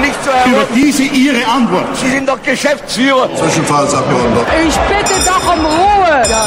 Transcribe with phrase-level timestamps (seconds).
[0.00, 0.52] nicht so herum.
[0.52, 1.96] Über diese Ihre Antwort.
[1.96, 3.28] Sie sind doch Geschäftsführer.
[3.34, 4.46] Zwischenfallsabgeordneter.
[4.66, 6.22] Ich bitte doch um Ruhe.
[6.28, 6.46] Ja.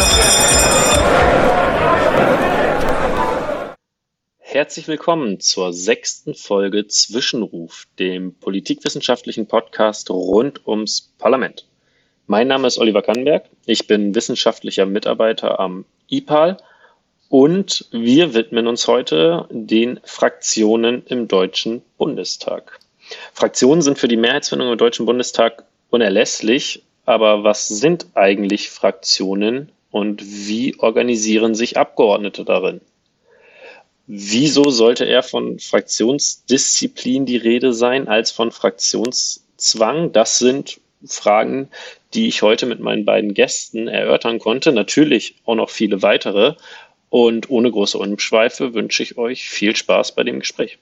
[4.40, 11.66] Herzlich willkommen zur sechsten Folge Zwischenruf, dem politikwissenschaftlichen Podcast rund ums Parlament.
[12.28, 16.58] Mein Name ist Oliver Kannberg, ich bin wissenschaftlicher Mitarbeiter am IPAL
[17.30, 22.81] und wir widmen uns heute den Fraktionen im Deutschen Bundestag.
[23.34, 30.22] Fraktionen sind für die Mehrheitsfindung im Deutschen Bundestag unerlässlich, aber was sind eigentlich Fraktionen und
[30.24, 32.82] wie organisieren sich Abgeordnete darin?
[34.08, 40.12] Wieso sollte er von Fraktionsdisziplin die Rede sein als von Fraktionszwang?
[40.12, 41.70] Das sind Fragen,
[42.14, 44.72] die ich heute mit meinen beiden Gästen erörtern konnte.
[44.72, 46.56] Natürlich auch noch viele weitere.
[47.10, 50.78] Und ohne große Umschweife wünsche ich euch viel Spaß bei dem Gespräch.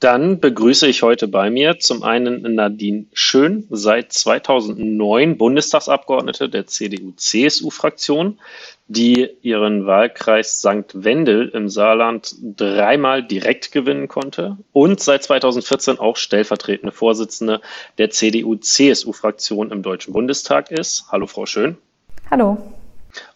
[0.00, 8.40] Dann begrüße ich heute bei mir zum einen Nadine Schön, seit 2009 Bundestagsabgeordnete der CDU-CSU-Fraktion,
[8.88, 10.94] die ihren Wahlkreis St.
[10.94, 17.60] Wendel im Saarland dreimal direkt gewinnen konnte und seit 2014 auch stellvertretende Vorsitzende
[17.98, 21.04] der CDU-CSU-Fraktion im Deutschen Bundestag ist.
[21.12, 21.76] Hallo, Frau Schön.
[22.30, 22.56] Hallo.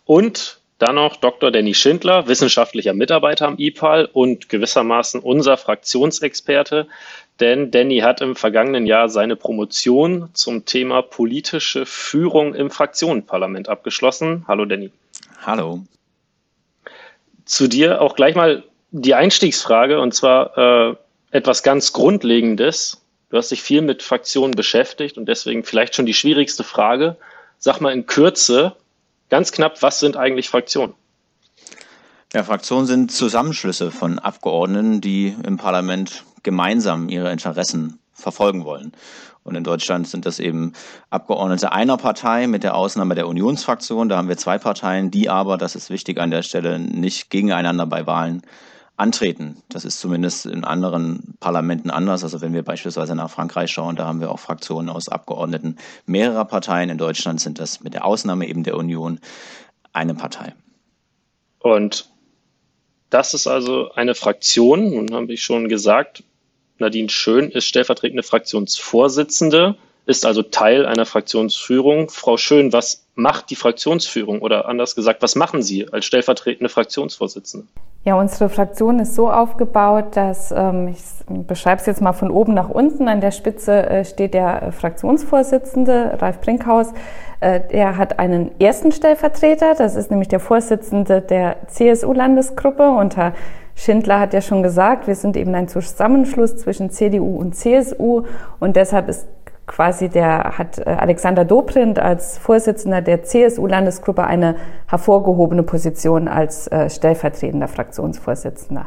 [0.07, 1.51] Und dann noch Dr.
[1.51, 6.87] Danny Schindler, wissenschaftlicher Mitarbeiter am IPAL und gewissermaßen unser Fraktionsexperte.
[7.41, 14.45] Denn Danny hat im vergangenen Jahr seine Promotion zum Thema politische Führung im Fraktionenparlament abgeschlossen.
[14.47, 14.91] Hallo Danny.
[15.47, 15.81] Hallo.
[17.47, 20.59] Zu dir auch gleich mal die Einstiegsfrage und zwar
[20.91, 20.95] äh,
[21.31, 23.03] etwas ganz Grundlegendes.
[23.31, 27.17] Du hast dich viel mit Fraktionen beschäftigt und deswegen vielleicht schon die schwierigste Frage.
[27.59, 28.77] Sag mal in Kürze,
[29.31, 30.95] Ganz knapp, was sind eigentlich Fraktionen?
[32.33, 38.93] Ja, Fraktionen sind Zusammenschlüsse von Abgeordneten, die im Parlament gemeinsam ihre Interessen verfolgen wollen.
[39.45, 40.73] Und in Deutschland sind das eben
[41.11, 44.09] Abgeordnete einer Partei mit der Ausnahme der Unionsfraktion.
[44.09, 47.87] Da haben wir zwei Parteien, die aber, das ist wichtig an der Stelle, nicht gegeneinander
[47.87, 48.43] bei Wahlen
[48.97, 49.57] antreten.
[49.69, 52.23] Das ist zumindest in anderen Parlamenten anders.
[52.23, 56.45] Also wenn wir beispielsweise nach Frankreich schauen, da haben wir auch Fraktionen aus Abgeordneten mehrerer
[56.45, 56.91] Parteien.
[56.91, 59.19] In Deutschland sind das mit der Ausnahme eben der Union
[59.93, 60.55] eine Partei.
[61.59, 62.09] Und
[63.11, 64.91] das ist also eine Fraktion.
[64.91, 66.23] Nun habe ich schon gesagt,
[66.79, 69.77] Nadine Schön ist stellvertretende Fraktionsvorsitzende,
[70.07, 72.11] ist also Teil einer Fraktionsführung.
[72.11, 77.67] Frau Schön, was macht die Fraktionsführung oder anders gesagt, was machen Sie als stellvertretende Fraktionsvorsitzende?
[78.05, 81.01] Ja, unsere Fraktion ist so aufgebaut, dass ähm, ich
[81.47, 83.09] beschreibe es jetzt mal von oben nach unten.
[83.09, 86.89] An der Spitze äh, steht der Fraktionsvorsitzende Ralf Brinkhaus.
[87.41, 92.91] Äh, er hat einen ersten Stellvertreter, das ist nämlich der Vorsitzende der CSU-Landesgruppe.
[92.91, 93.33] Und Herr
[93.75, 98.25] Schindler hat ja schon gesagt, wir sind eben ein Zusammenschluss zwischen CDU und CSU
[98.61, 99.27] und deshalb ist
[99.67, 106.91] quasi der hat äh, Alexander Dobrindt als Vorsitzender der CSU-Landesgruppe eine hervorgehobene Position als äh,
[106.91, 108.87] stellvertretender Fraktionsvorsitzender.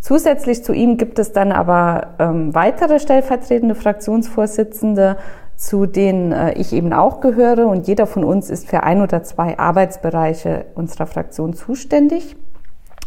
[0.00, 5.16] Zusätzlich zu ihm gibt es dann aber ähm, weitere stellvertretende Fraktionsvorsitzende,
[5.56, 7.66] zu denen äh, ich eben auch gehöre.
[7.66, 12.36] Und jeder von uns ist für ein oder zwei Arbeitsbereiche unserer Fraktion zuständig.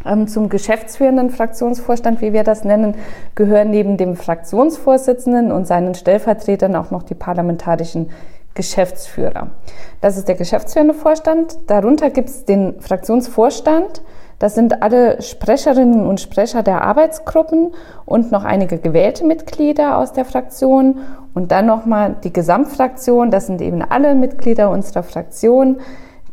[0.07, 2.95] Ähm, zum geschäftsführenden Fraktionsvorstand, wie wir das nennen,
[3.35, 8.09] gehören neben dem Fraktionsvorsitzenden und seinen Stellvertretern auch noch die parlamentarischen
[8.53, 9.51] Geschäftsführer.
[10.01, 11.57] Das ist der geschäftsführende Vorstand.
[11.67, 14.01] Darunter gibt es den Fraktionsvorstand.
[14.39, 17.73] Das sind alle Sprecherinnen und Sprecher der Arbeitsgruppen
[18.05, 20.99] und noch einige gewählte Mitglieder aus der Fraktion.
[21.33, 23.31] Und dann nochmal die Gesamtfraktion.
[23.31, 25.77] Das sind eben alle Mitglieder unserer Fraktion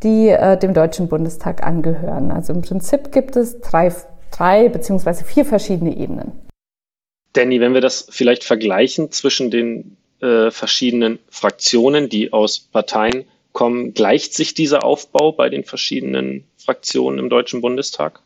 [0.05, 2.31] die äh, dem Deutschen Bundestag angehören.
[2.31, 3.93] Also im Prinzip gibt es drei,
[4.31, 6.33] drei beziehungsweise vier verschiedene Ebenen.
[7.33, 13.95] Danny, wenn wir das vielleicht vergleichen zwischen den äh, verschiedenen Fraktionen, die aus Parteien kommen,
[13.95, 18.21] gleicht sich dieser Aufbau bei den verschiedenen Fraktionen im Deutschen Bundestag?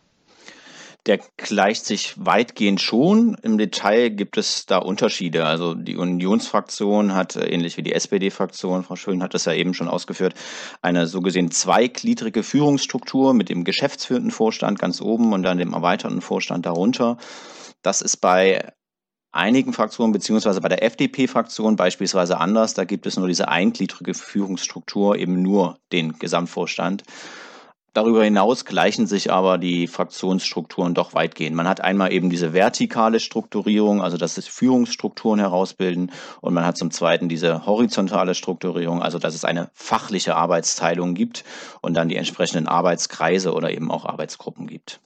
[1.08, 3.34] Der gleicht sich weitgehend schon.
[3.42, 5.46] Im Detail gibt es da Unterschiede.
[5.46, 9.72] Also die Unionsfraktion hat, äh, ähnlich wie die SPD-Fraktion, Frau Schön hat das ja eben
[9.72, 10.34] schon ausgeführt,
[10.82, 16.20] eine so gesehen zweigliedrige Führungsstruktur mit dem geschäftsführenden Vorstand ganz oben und dann dem erweiterten
[16.20, 17.16] Vorstand darunter.
[17.82, 18.72] Das ist bei
[19.32, 22.74] einigen Fraktionen beziehungsweise bei der FDP-Fraktion beispielsweise anders.
[22.74, 27.02] Da gibt es nur diese eingliedrige Führungsstruktur, eben nur den Gesamtvorstand.
[27.94, 31.56] Darüber hinaus gleichen sich aber die Fraktionsstrukturen doch weitgehend.
[31.56, 36.76] Man hat einmal eben diese vertikale Strukturierung, also dass es Führungsstrukturen herausbilden, und man hat
[36.76, 41.44] zum Zweiten diese horizontale Strukturierung, also dass es eine fachliche Arbeitsteilung gibt
[41.80, 45.00] und dann die entsprechenden Arbeitskreise oder eben auch Arbeitsgruppen gibt.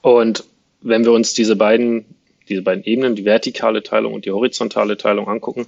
[0.00, 0.44] Und
[0.80, 2.06] wenn wir uns diese beiden
[2.48, 5.66] diese beiden Ebenen, die vertikale Teilung und die horizontale Teilung angucken.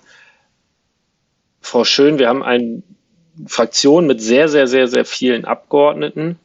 [1.61, 2.83] Frau Schön, wir haben eine
[3.47, 6.39] Fraktion mit sehr, sehr, sehr, sehr vielen Abgeordneten.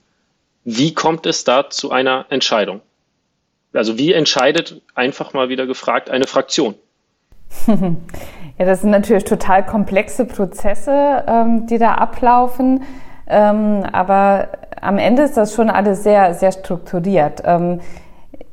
[0.63, 2.81] Wie kommt es da zu einer Entscheidung?
[3.73, 6.75] Also wie entscheidet, einfach mal wieder gefragt, eine Fraktion?
[8.57, 12.83] Ja, das sind natürlich total komplexe Prozesse, ähm, die da ablaufen.
[13.25, 14.49] Ähm, aber
[14.79, 17.41] am Ende ist das schon alles sehr, sehr strukturiert.
[17.43, 17.79] Ähm,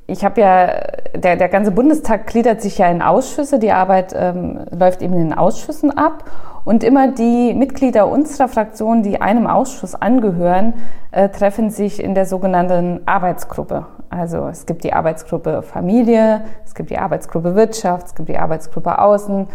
[0.07, 0.67] ich habe ja,
[1.15, 3.59] der, der ganze Bundestag gliedert sich ja in Ausschüsse.
[3.59, 6.25] Die Arbeit ähm, läuft eben in den Ausschüssen ab.
[6.69, 10.75] Und immer die Mitglieder unserer Fraktion, die einem Ausschuss angehören,
[11.13, 13.87] äh, treffen sich in der sogenannten Arbeitsgruppe.
[14.11, 18.99] Also es gibt die Arbeitsgruppe Familie, es gibt die Arbeitsgruppe Wirtschaft, es gibt die Arbeitsgruppe
[18.99, 19.47] Außen.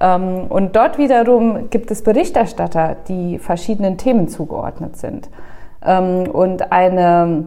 [0.00, 5.30] Ähm, und dort wiederum gibt es Berichterstatter, die verschiedenen Themen zugeordnet sind.
[5.84, 7.44] Ähm, und eine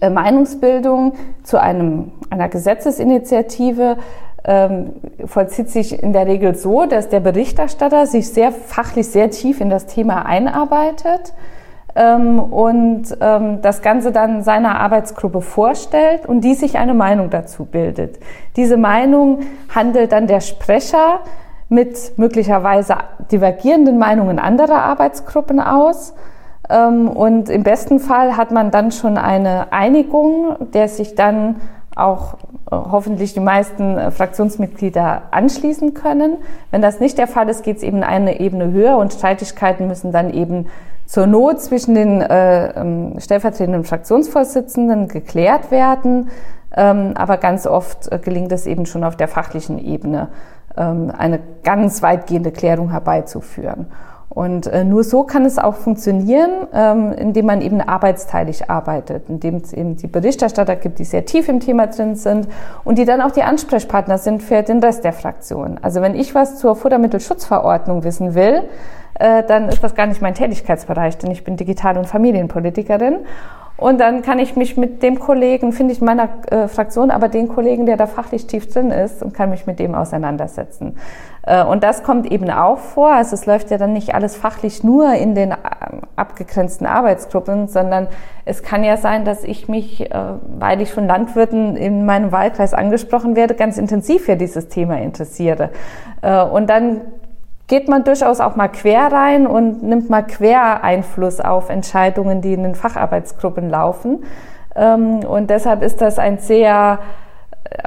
[0.00, 1.12] äh, Meinungsbildung
[1.44, 3.98] zu einem, einer Gesetzesinitiative
[4.44, 4.92] ähm,
[5.24, 9.70] vollzieht sich in der Regel so, dass der Berichterstatter sich sehr fachlich sehr tief in
[9.70, 11.32] das Thema einarbeitet
[11.94, 17.64] ähm, und ähm, das Ganze dann seiner Arbeitsgruppe vorstellt und die sich eine Meinung dazu
[17.64, 18.18] bildet.
[18.56, 19.40] Diese Meinung
[19.72, 21.20] handelt dann der Sprecher
[21.68, 22.96] mit möglicherweise
[23.30, 26.14] divergierenden Meinungen anderer Arbeitsgruppen aus
[26.68, 31.56] ähm, und im besten Fall hat man dann schon eine Einigung, der sich dann
[31.96, 32.38] auch äh,
[32.70, 36.38] hoffentlich die meisten äh, Fraktionsmitglieder anschließen können.
[36.70, 40.12] Wenn das nicht der Fall ist, geht es eben eine Ebene höher und Streitigkeiten müssen
[40.12, 40.66] dann eben
[41.06, 46.30] zur Not zwischen den äh, ähm, stellvertretenden Fraktionsvorsitzenden geklärt werden.
[46.74, 50.28] Ähm, aber ganz oft äh, gelingt es eben schon auf der fachlichen Ebene,
[50.76, 53.86] ähm, eine ganz weitgehende Klärung herbeizuführen.
[54.34, 59.56] Und äh, nur so kann es auch funktionieren, ähm, indem man eben arbeitsteilig arbeitet, indem
[59.56, 62.48] es eben die Berichterstatter gibt, die sehr tief im Thema drin sind
[62.84, 65.78] und die dann auch die Ansprechpartner sind für den Rest der Fraktion.
[65.82, 68.62] Also wenn ich was zur Futtermittelschutzverordnung wissen will,
[69.18, 73.16] äh, dann ist das gar nicht mein Tätigkeitsbereich, denn ich bin Digital- und Familienpolitikerin.
[73.76, 77.28] Und dann kann ich mich mit dem Kollegen, finde ich in meiner äh, Fraktion, aber
[77.28, 80.96] den Kollegen, der da fachlich tief drin ist, und kann mich mit dem auseinandersetzen.
[81.44, 83.12] Äh, und das kommt eben auch vor.
[83.12, 85.56] Also es läuft ja dann nicht alles fachlich nur in den äh,
[86.16, 88.08] abgegrenzten Arbeitsgruppen, sondern
[88.44, 90.14] es kann ja sein, dass ich mich, äh,
[90.58, 95.70] weil ich von Landwirten in meinem Wahlkreis angesprochen werde, ganz intensiv für dieses Thema interessiere.
[96.52, 97.00] Und dann
[97.66, 102.52] geht man durchaus auch mal quer rein und nimmt mal quer Einfluss auf Entscheidungen, die
[102.52, 104.24] in den Facharbeitsgruppen laufen.
[104.76, 106.98] Ähm, und deshalb ist das ein sehr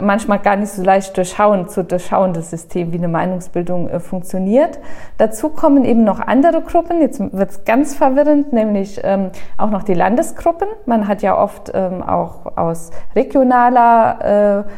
[0.01, 4.79] manchmal gar nicht so leicht durchschauen, zu durchschauendes System, wie eine Meinungsbildung äh, funktioniert.
[5.17, 7.01] Dazu kommen eben noch andere Gruppen.
[7.01, 10.67] Jetzt wird es ganz verwirrend, nämlich ähm, auch noch die Landesgruppen.
[10.85, 14.69] Man hat ja oft ähm, auch aus regionaler äh,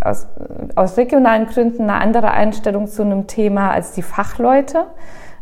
[0.00, 0.28] aus,
[0.74, 4.84] aus regionalen Gründen eine andere Einstellung zu einem Thema als die Fachleute.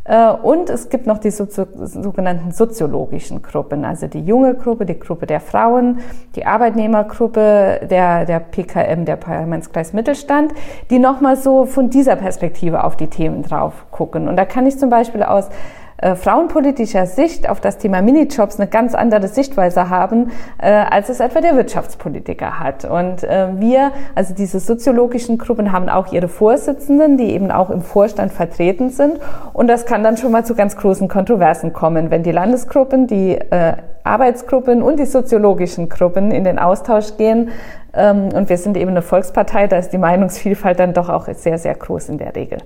[0.09, 5.27] Äh, und es gibt noch die sogenannten soziologischen Gruppen, also die junge Gruppe, die Gruppe
[5.27, 5.99] der Frauen,
[6.35, 10.53] die Arbeitnehmergruppe, der, der PKM, der Parlamentskreis Mittelstand,
[10.91, 14.29] die nochmal so von dieser Perspektive auf die Themen drauf gucken.
[14.29, 15.51] Und da kann ich zum Beispiel aus
[15.99, 21.21] äh, frauenpolitischer Sicht auf das Thema Minijobs eine ganz andere Sichtweise haben, äh, als es
[21.21, 22.85] etwa der Wirtschaftspolitiker hat.
[22.85, 27.83] Und äh, wir, also diese soziologischen Gruppen, haben auch ihre Vorsitzenden, die eben auch im
[27.83, 29.19] Vorstand vertreten sind.
[29.53, 33.33] Und das kann dann schon mal zu ganz großen Kontroversen kommen, wenn die Landesgruppen, die
[33.33, 33.75] äh,
[34.05, 37.51] Arbeitsgruppen und die soziologischen Gruppen in den Austausch gehen.
[37.93, 41.59] Ähm, und wir sind eben eine Volkspartei, da ist die Meinungsvielfalt dann doch auch sehr,
[41.59, 42.59] sehr groß in der Regel.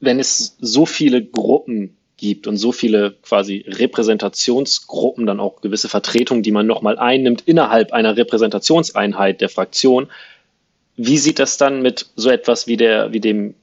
[0.00, 6.42] Wenn es so viele Gruppen gibt und so viele quasi Repräsentationsgruppen, dann auch gewisse Vertretungen,
[6.42, 10.08] die man nochmal einnimmt innerhalb einer Repräsentationseinheit der Fraktion.
[10.96, 13.54] Wie sieht das dann mit so etwas wie der, wie dem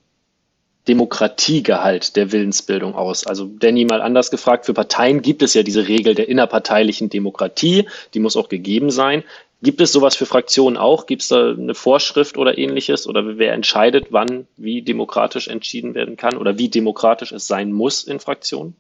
[0.88, 3.28] Demokratiegehalt der Willensbildung aus?
[3.28, 7.88] Also Danny mal anders gefragt, für Parteien gibt es ja diese Regel der innerparteilichen Demokratie,
[8.14, 9.24] die muss auch gegeben sein.
[9.62, 11.08] Gibt es sowas für Fraktionen auch?
[11.08, 13.08] Gibt es da eine Vorschrift oder ähnliches?
[13.08, 18.04] Oder wer entscheidet, wann wie demokratisch entschieden werden kann oder wie demokratisch es sein muss
[18.04, 18.76] in Fraktionen?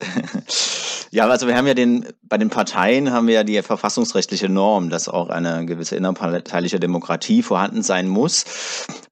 [1.14, 4.90] Ja, also wir haben ja den, bei den Parteien haben wir ja die verfassungsrechtliche Norm,
[4.90, 8.44] dass auch eine gewisse innerparteiliche Demokratie vorhanden sein muss.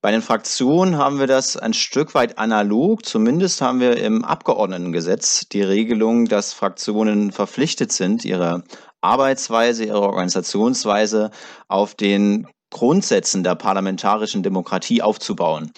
[0.00, 3.06] Bei den Fraktionen haben wir das ein Stück weit analog.
[3.06, 8.64] Zumindest haben wir im Abgeordnetengesetz die Regelung, dass Fraktionen verpflichtet sind, ihre
[9.02, 11.30] Arbeitsweise, ihre Organisationsweise
[11.68, 15.72] auf den Grundsätzen der parlamentarischen Demokratie aufzubauen.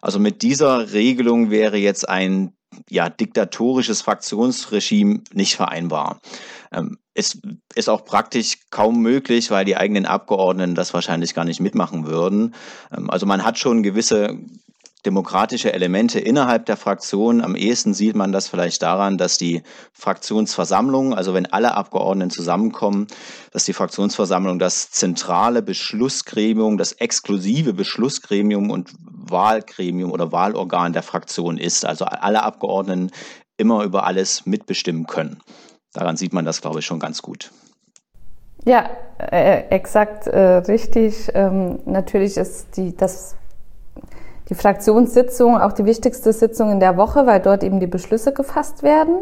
[0.00, 2.52] Also mit dieser Regelung wäre jetzt ein
[2.88, 6.20] ja, diktatorisches Fraktionsregime nicht vereinbar.
[6.72, 7.38] Ähm, es
[7.74, 12.54] ist auch praktisch kaum möglich, weil die eigenen Abgeordneten das wahrscheinlich gar nicht mitmachen würden.
[12.96, 14.38] Ähm, also man hat schon gewisse
[15.04, 17.42] demokratische Elemente innerhalb der Fraktion.
[17.42, 23.08] Am ehesten sieht man das vielleicht daran, dass die Fraktionsversammlung, also wenn alle Abgeordneten zusammenkommen,
[23.50, 31.58] dass die Fraktionsversammlung das zentrale Beschlussgremium, das exklusive Beschlussgremium und Wahlgremium oder Wahlorgan der Fraktion
[31.58, 31.84] ist.
[31.84, 33.10] Also alle Abgeordneten
[33.56, 35.40] immer über alles mitbestimmen können.
[35.92, 37.50] Daran sieht man das, glaube ich, schon ganz gut.
[38.64, 41.28] Ja, äh, exakt äh, richtig.
[41.34, 43.36] Ähm, natürlich ist die, das
[44.48, 48.82] die Fraktionssitzung auch die wichtigste Sitzung in der Woche, weil dort eben die Beschlüsse gefasst
[48.82, 49.14] werden.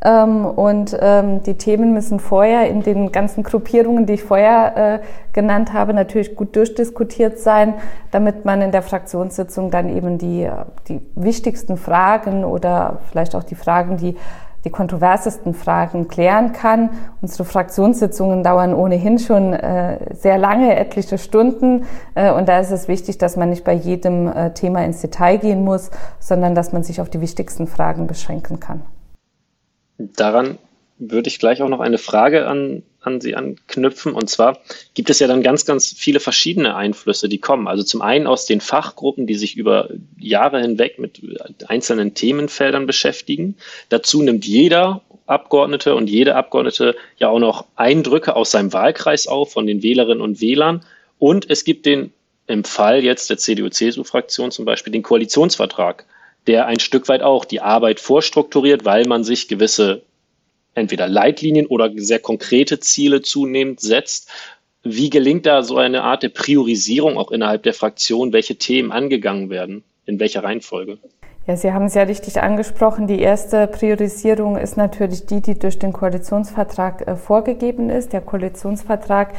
[0.00, 4.98] Ähm, und ähm, die Themen müssen vorher in den ganzen Gruppierungen, die ich vorher äh,
[5.32, 7.74] genannt habe, natürlich gut durchdiskutiert sein,
[8.12, 10.48] damit man in der Fraktionssitzung dann eben die,
[10.88, 14.16] die wichtigsten Fragen oder vielleicht auch die Fragen, die
[14.64, 16.90] die kontroversesten Fragen klären kann.
[17.20, 21.84] Unsere Fraktionssitzungen dauern ohnehin schon äh, sehr lange, etliche Stunden.
[22.14, 25.38] Äh, und da ist es wichtig, dass man nicht bei jedem äh, Thema ins Detail
[25.38, 28.82] gehen muss, sondern dass man sich auf die wichtigsten Fragen beschränken kann.
[29.98, 30.58] Daran
[30.98, 34.12] würde ich gleich auch noch eine Frage an, an Sie anknüpfen.
[34.12, 34.58] Und zwar
[34.94, 37.68] gibt es ja dann ganz, ganz viele verschiedene Einflüsse, die kommen.
[37.68, 39.88] Also zum einen aus den Fachgruppen, die sich über
[40.18, 41.20] Jahre hinweg mit
[41.68, 43.56] einzelnen Themenfeldern beschäftigen.
[43.88, 49.52] Dazu nimmt jeder Abgeordnete und jede Abgeordnete ja auch noch Eindrücke aus seinem Wahlkreis auf
[49.52, 50.84] von den Wählerinnen und Wählern.
[51.18, 52.12] Und es gibt den,
[52.46, 56.06] im Fall jetzt der CDU-CSU-Fraktion zum Beispiel, den Koalitionsvertrag,
[56.46, 60.02] der ein Stück weit auch die Arbeit vorstrukturiert, weil man sich gewisse
[60.78, 64.30] entweder Leitlinien oder sehr konkrete Ziele zunehmend setzt.
[64.82, 69.50] Wie gelingt da so eine Art der Priorisierung auch innerhalb der Fraktion, welche Themen angegangen
[69.50, 70.98] werden, in welcher Reihenfolge?
[71.48, 73.06] Ja, Sie haben es ja richtig angesprochen.
[73.06, 78.12] Die erste Priorisierung ist natürlich die, die durch den Koalitionsvertrag äh, vorgegeben ist.
[78.12, 79.32] Der Koalitionsvertrag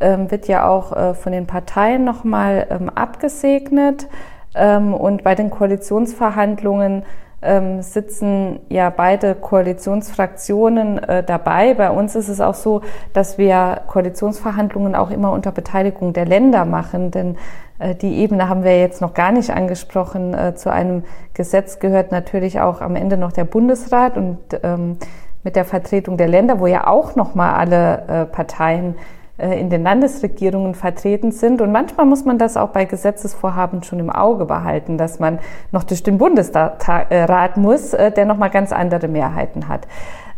[0.00, 4.06] ähm, wird ja auch äh, von den Parteien nochmal ähm, abgesegnet.
[4.54, 7.04] Ähm, und bei den Koalitionsverhandlungen
[7.42, 11.74] ähm, sitzen ja beide Koalitionsfraktionen äh, dabei.
[11.74, 12.82] Bei uns ist es auch so,
[13.12, 17.36] dass wir Koalitionsverhandlungen auch immer unter Beteiligung der Länder machen, denn
[17.78, 20.34] äh, die Ebene haben wir jetzt noch gar nicht angesprochen.
[20.34, 21.04] Äh, zu einem
[21.34, 24.98] Gesetz gehört natürlich auch am Ende noch der Bundesrat und ähm,
[25.42, 28.96] mit der Vertretung der Länder, wo ja auch noch mal alle äh, Parteien
[29.40, 31.60] in den Landesregierungen vertreten sind.
[31.60, 35.38] Und manchmal muss man das auch bei Gesetzesvorhaben schon im Auge behalten, dass man
[35.72, 39.86] noch durch den Bundesrat muss, äh, der nochmal ganz andere Mehrheiten hat.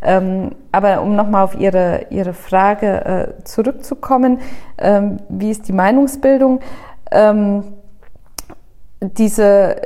[0.02, 3.04] Ähm, aber um nochmal auf Ihre, Ihre Frage
[3.38, 4.40] äh, zurückzukommen,
[4.78, 6.60] ähm, wie ist die Meinungsbildung?
[7.10, 7.64] Ähm,
[9.00, 9.76] diese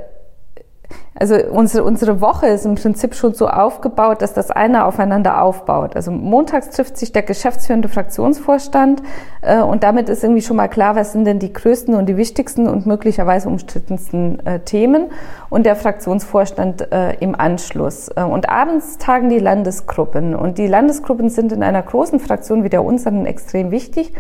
[1.19, 5.97] also unsere, unsere Woche ist im Prinzip schon so aufgebaut, dass das eine aufeinander aufbaut.
[5.97, 9.03] Also montags trifft sich der geschäftsführende Fraktionsvorstand
[9.41, 12.17] äh, und damit ist irgendwie schon mal klar, was sind denn die größten und die
[12.19, 15.07] wichtigsten und möglicherweise umstrittensten äh, Themen
[15.51, 18.09] und der Fraktionsvorstand äh, im Anschluss.
[18.09, 22.69] Äh, und abends tagen die Landesgruppen und die Landesgruppen sind in einer großen Fraktion wie
[22.69, 24.13] der unseren extrem wichtig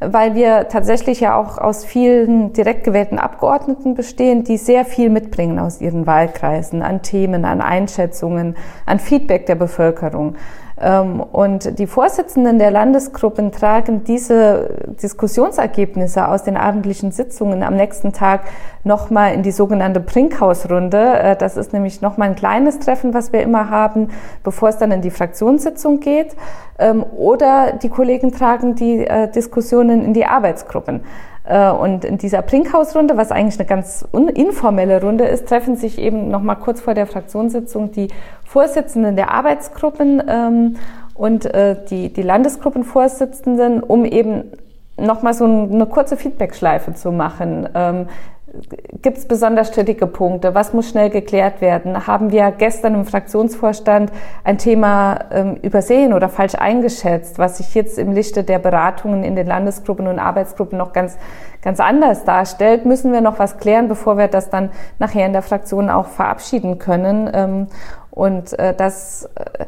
[0.00, 5.58] weil wir tatsächlich ja auch aus vielen direkt gewählten Abgeordneten bestehen, die sehr viel mitbringen
[5.58, 10.36] aus ihren Wahlkreisen an Themen, an Einschätzungen, an Feedback der Bevölkerung.
[10.78, 14.68] Ähm, und die Vorsitzenden der Landesgruppen tragen diese
[15.02, 18.42] Diskussionsergebnisse aus den abendlichen Sitzungen am nächsten Tag
[18.84, 21.18] nochmal in die sogenannte Brinkhausrunde.
[21.18, 24.10] Äh, das ist nämlich nochmal ein kleines Treffen, was wir immer haben,
[24.42, 26.36] bevor es dann in die Fraktionssitzung geht.
[26.78, 31.00] Ähm, oder die Kollegen tragen die äh, Diskussionen in die Arbeitsgruppen.
[31.46, 34.04] Äh, und in dieser Brinkhausrunde, was eigentlich eine ganz
[34.34, 38.08] informelle Runde ist, treffen sich eben noch mal kurz vor der Fraktionssitzung die
[38.56, 40.76] Vorsitzenden der Arbeitsgruppen ähm,
[41.12, 44.44] und äh, die, die Landesgruppenvorsitzenden, um eben
[44.96, 47.68] noch mal so eine kurze Feedbackschleife zu machen.
[47.74, 48.06] Ähm,
[49.02, 50.54] Gibt es besonders strittige Punkte?
[50.54, 52.06] Was muss schnell geklärt werden?
[52.06, 54.10] Haben wir gestern im Fraktionsvorstand
[54.42, 59.36] ein Thema ähm, übersehen oder falsch eingeschätzt, was sich jetzt im Lichte der Beratungen in
[59.36, 61.18] den Landesgruppen und Arbeitsgruppen noch ganz,
[61.60, 62.86] ganz anders darstellt?
[62.86, 66.78] Müssen wir noch was klären, bevor wir das dann nachher in der Fraktion auch verabschieden
[66.78, 67.30] können?
[67.34, 67.66] Ähm,
[68.16, 69.66] und äh, das äh,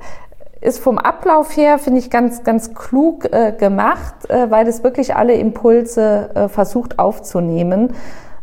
[0.67, 5.15] ist vom Ablauf her, finde ich, ganz, ganz klug äh, gemacht, äh, weil es wirklich
[5.15, 7.93] alle Impulse äh, versucht aufzunehmen.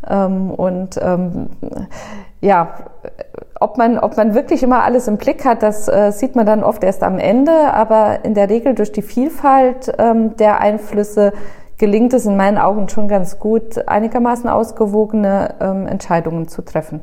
[0.08, 1.50] Ähm, und ähm,
[2.40, 2.76] ja,
[3.60, 6.64] ob man, ob man wirklich immer alles im Blick hat, das äh, sieht man dann
[6.64, 11.34] oft erst am Ende, aber in der Regel durch die Vielfalt ähm, der Einflüsse
[11.80, 17.02] gelingt es in meinen Augen schon ganz gut, einigermaßen ausgewogene ähm, Entscheidungen zu treffen.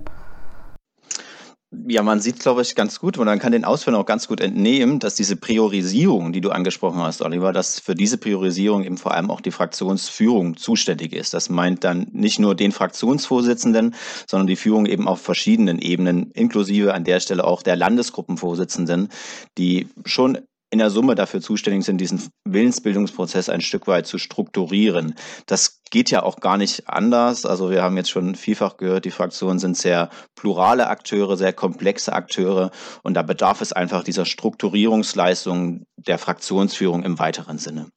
[1.88, 4.42] Ja, man sieht, glaube ich, ganz gut, und man kann den Ausführungen auch ganz gut
[4.42, 9.14] entnehmen, dass diese Priorisierung, die du angesprochen hast, Oliver, dass für diese Priorisierung eben vor
[9.14, 11.32] allem auch die Fraktionsführung zuständig ist.
[11.32, 13.94] Das meint dann nicht nur den Fraktionsvorsitzenden,
[14.26, 19.08] sondern die Führung eben auf verschiedenen Ebenen, inklusive an der Stelle auch der Landesgruppenvorsitzenden,
[19.56, 20.38] die schon
[20.72, 25.14] in der Summe dafür zuständig sind, diesen Willensbildungsprozess ein Stück weit zu strukturieren.
[25.44, 27.44] Das geht ja auch gar nicht anders.
[27.44, 32.14] Also wir haben jetzt schon vielfach gehört, die Fraktionen sind sehr plurale Akteure, sehr komplexe
[32.14, 32.70] Akteure
[33.02, 37.88] und da bedarf es einfach dieser Strukturierungsleistung der Fraktionsführung im weiteren Sinne.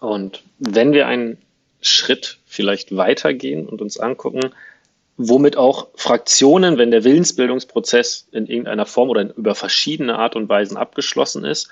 [0.00, 1.38] Und wenn wir einen
[1.80, 4.52] Schritt vielleicht weitergehen und uns angucken,
[5.28, 10.78] womit auch Fraktionen, wenn der Willensbildungsprozess in irgendeiner Form oder über verschiedene Art und Weisen
[10.78, 11.68] abgeschlossen ist,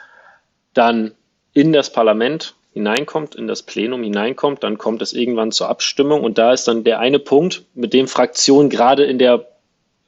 [0.75, 1.13] dann
[1.55, 6.37] in das Parlament hineinkommt, in das Plenum hineinkommt, dann kommt es irgendwann zur Abstimmung und
[6.37, 9.49] da ist dann der eine Punkt, mit dem Fraktionen gerade in der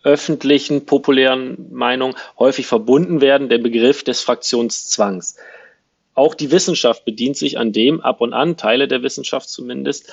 [0.03, 5.37] öffentlichen, populären Meinung häufig verbunden werden, der Begriff des Fraktionszwangs.
[6.15, 10.13] Auch die Wissenschaft bedient sich an dem ab und an, Teile der Wissenschaft zumindest,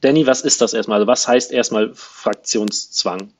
[0.00, 0.96] Danny, was ist das erstmal?
[1.00, 3.32] Also was heißt erstmal Fraktionszwang?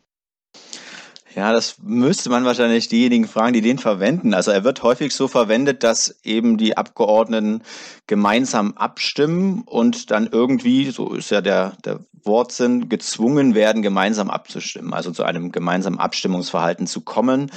[1.36, 4.34] Ja, das müsste man wahrscheinlich diejenigen fragen, die den verwenden.
[4.34, 7.62] Also er wird häufig so verwendet, dass eben die Abgeordneten
[8.08, 14.92] gemeinsam abstimmen und dann irgendwie, so ist ja der, der Wortsinn, gezwungen werden, gemeinsam abzustimmen,
[14.92, 17.52] also zu einem gemeinsamen Abstimmungsverhalten zu kommen.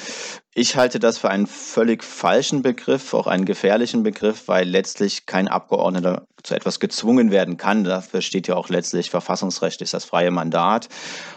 [0.54, 5.48] Ich halte das für einen völlig falschen Begriff, auch einen gefährlichen Begriff, weil letztlich kein
[5.48, 7.84] Abgeordneter zu etwas gezwungen werden kann.
[7.84, 10.90] Dafür steht ja auch letztlich verfassungsrechtlich das freie Mandat.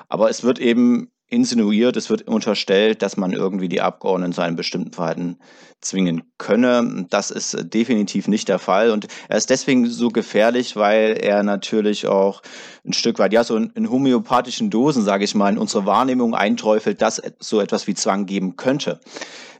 [0.08, 4.56] Aber es wird eben insinuiert, es wird unterstellt, dass man irgendwie die Abgeordneten zu einem
[4.56, 5.38] bestimmten Verhalten
[5.80, 7.06] zwingen könne.
[7.10, 12.06] Das ist definitiv nicht der Fall und er ist deswegen so gefährlich, weil er natürlich
[12.06, 12.42] auch
[12.84, 17.02] ein Stück weit, ja, so in, homöopathischen Dosen, sage ich mal, in unsere Wahrnehmung einträufelt,
[17.02, 19.00] dass so etwas wie Zwang geben könnte,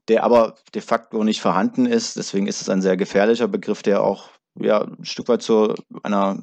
[0.09, 2.17] der aber de facto nicht vorhanden ist.
[2.17, 6.39] Deswegen ist es ein sehr gefährlicher Begriff, der auch ja, ein Stück weit zu einer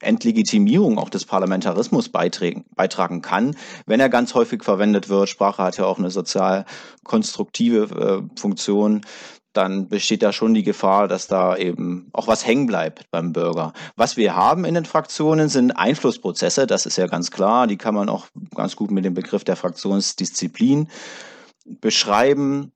[0.00, 5.28] Entlegitimierung auch des Parlamentarismus beitragen, beitragen kann, wenn er ganz häufig verwendet wird.
[5.28, 6.64] Sprache hat ja auch eine sozial
[7.04, 9.02] konstruktive äh, Funktion
[9.54, 13.72] dann besteht da schon die Gefahr, dass da eben auch was hängen bleibt beim Bürger.
[13.96, 17.66] Was wir haben in den Fraktionen sind Einflussprozesse, das ist ja ganz klar.
[17.66, 20.88] Die kann man auch ganz gut mit dem Begriff der Fraktionsdisziplin
[21.80, 22.72] beschreiben.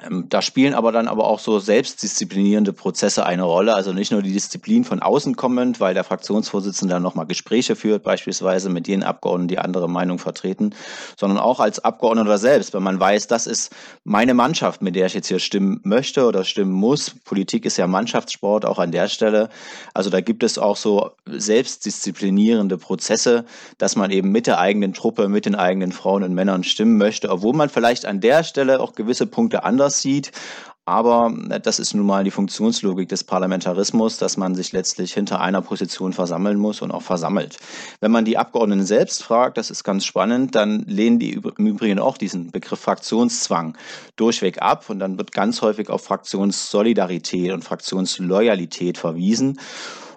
[0.00, 3.74] Ähm, da spielen aber dann aber auch so selbstdisziplinierende Prozesse eine Rolle.
[3.74, 8.02] Also nicht nur die Disziplin von außen kommend, weil der Fraktionsvorsitzende dann nochmal Gespräche führt,
[8.02, 10.74] beispielsweise mit jenen Abgeordneten, die andere Meinung vertreten,
[11.18, 15.14] sondern auch als Abgeordneter selbst, wenn man weiß, das ist meine Mannschaft, mit der ich
[15.14, 17.10] jetzt hier stimmen möchte oder stimmen muss.
[17.10, 19.50] Politik ist ja Mannschaftssport, auch an der Stelle.
[19.92, 23.44] Also da gibt es auch so selbstdisziplinierende Prozesse,
[23.76, 27.28] dass man eben mit der eigenen Truppe, mit den eigenen Frauen und Männern stimmen möchte,
[27.28, 30.30] obwohl man vielleicht an der Stelle auch gewisse Punkte anders anders sieht.
[30.84, 35.40] Aber äh, das ist nun mal die Funktionslogik des Parlamentarismus, dass man sich letztlich hinter
[35.40, 37.56] einer Position versammeln muss und auch versammelt.
[38.00, 42.00] Wenn man die Abgeordneten selbst fragt, das ist ganz spannend, dann lehnen die im Übrigen
[42.00, 43.76] auch diesen Begriff Fraktionszwang
[44.16, 49.60] durchweg ab und dann wird ganz häufig auf Fraktionssolidarität und Fraktionsloyalität verwiesen.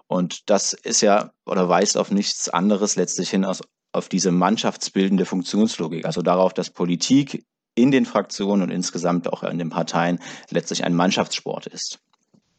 [0.07, 3.61] Und das ist ja oder weist auf nichts anderes letztlich hin als
[3.93, 7.45] auf diese mannschaftsbildende Funktionslogik, also darauf, dass Politik
[7.75, 11.99] in den Fraktionen und insgesamt auch in den Parteien letztlich ein Mannschaftssport ist.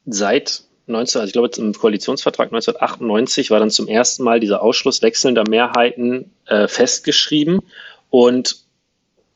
[0.05, 5.03] Seit 19, also ich glaube, im Koalitionsvertrag 1998 war dann zum ersten Mal dieser Ausschluss
[5.03, 7.61] wechselnder Mehrheiten äh, festgeschrieben
[8.11, 8.61] und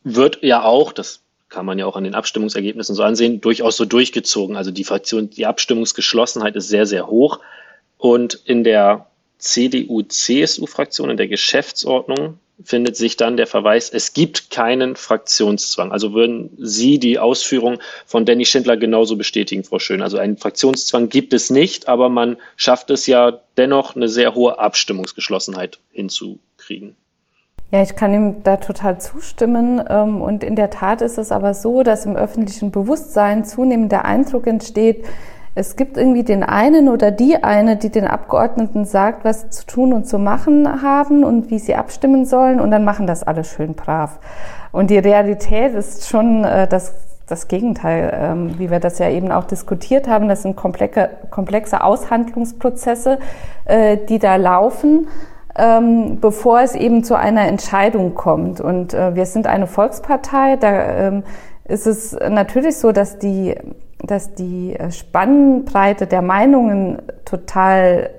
[0.05, 3.85] wird ja auch, das kann man ja auch an den Abstimmungsergebnissen so ansehen, durchaus so
[3.85, 4.57] durchgezogen.
[4.57, 7.40] Also die Fraktion, die Abstimmungsgeschlossenheit ist sehr, sehr hoch.
[7.99, 9.07] Und in der
[9.38, 15.92] CDU-CSU-Fraktion, in der Geschäftsordnung findet sich dann der Verweis, es gibt keinen Fraktionszwang.
[15.92, 20.03] Also würden Sie die Ausführung von Danny Schindler genauso bestätigen, Frau Schön.
[20.03, 24.59] Also einen Fraktionszwang gibt es nicht, aber man schafft es ja dennoch, eine sehr hohe
[24.59, 26.96] Abstimmungsgeschlossenheit hinzukriegen.
[27.73, 29.83] Ja, ich kann ihm da total zustimmen.
[29.88, 34.05] Ähm, und in der Tat ist es aber so, dass im öffentlichen Bewusstsein zunehmend der
[34.05, 35.05] Eindruck entsteht,
[35.55, 39.67] es gibt irgendwie den einen oder die eine, die den Abgeordneten sagt, was sie zu
[39.67, 43.43] tun und zu machen haben und wie sie abstimmen sollen und dann machen das alle
[43.45, 44.21] schön brav.
[44.73, 46.95] Und die Realität ist schon äh, das,
[47.27, 50.29] das Gegenteil, ähm, wie wir das ja eben auch diskutiert haben.
[50.29, 53.19] Das sind komplexe, komplexe Aushandlungsprozesse,
[53.65, 55.09] äh, die da laufen.
[55.57, 58.61] Ähm, bevor es eben zu einer Entscheidung kommt.
[58.61, 61.25] Und äh, wir sind eine Volkspartei, da ähm,
[61.65, 63.57] ist es natürlich so, dass die
[64.11, 68.11] dass die äh, Spannbreite der Meinungen total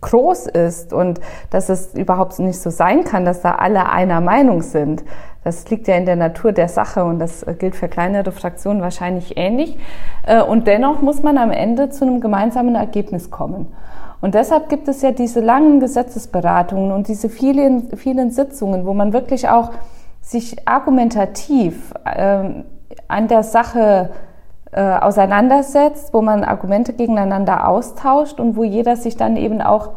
[0.00, 4.62] groß ist und dass es überhaupt nicht so sein kann, dass da alle einer Meinung
[4.62, 5.04] sind.
[5.44, 9.36] Das liegt ja in der Natur der Sache und das gilt für kleinere Fraktionen wahrscheinlich
[9.36, 9.78] ähnlich.
[10.26, 13.66] Äh, und dennoch muss man am Ende zu einem gemeinsamen Ergebnis kommen.
[14.20, 19.14] Und deshalb gibt es ja diese langen Gesetzesberatungen und diese vielen, vielen Sitzungen, wo man
[19.14, 19.70] wirklich auch
[20.20, 22.44] sich argumentativ äh,
[23.08, 24.10] an der Sache
[24.72, 29.90] äh, auseinandersetzt, wo man Argumente gegeneinander austauscht und wo jeder sich dann eben auch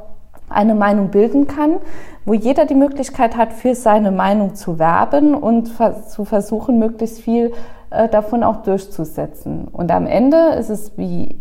[0.49, 1.77] eine Meinung bilden kann,
[2.25, 5.71] wo jeder die Möglichkeit hat, für seine Meinung zu werben und
[6.07, 7.53] zu versuchen, möglichst viel
[7.89, 9.67] äh, davon auch durchzusetzen.
[9.71, 11.39] Und am Ende ist es wie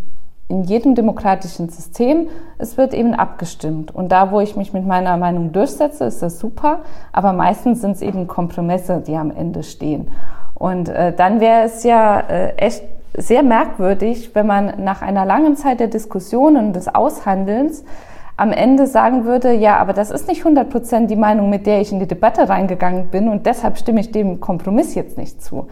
[0.49, 3.95] in jedem demokratischen System, es wird eben abgestimmt.
[3.95, 6.81] Und da, wo ich mich mit meiner Meinung durchsetze, ist das super,
[7.13, 10.11] aber meistens sind es eben Kompromisse, die am Ende stehen.
[10.55, 12.83] Und äh, dann wäre es ja äh, echt
[13.17, 17.85] sehr merkwürdig, wenn man nach einer langen Zeit der Diskussionen und des Aushandelns
[18.37, 21.81] am Ende sagen würde, ja, aber das ist nicht 100 Prozent die Meinung, mit der
[21.81, 25.69] ich in die Debatte reingegangen bin und deshalb stimme ich dem Kompromiss jetzt nicht zu.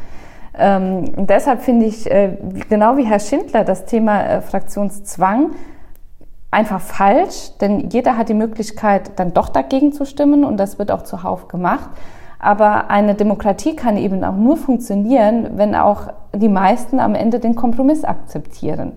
[0.58, 2.36] Ähm, deshalb finde ich, äh,
[2.68, 5.52] genau wie Herr Schindler, das Thema äh, Fraktionszwang
[6.50, 10.90] einfach falsch, denn jeder hat die Möglichkeit, dann doch dagegen zu stimmen und das wird
[10.90, 11.90] auch zuhauf gemacht.
[12.40, 17.54] Aber eine Demokratie kann eben auch nur funktionieren, wenn auch die meisten am Ende den
[17.54, 18.92] Kompromiss akzeptieren.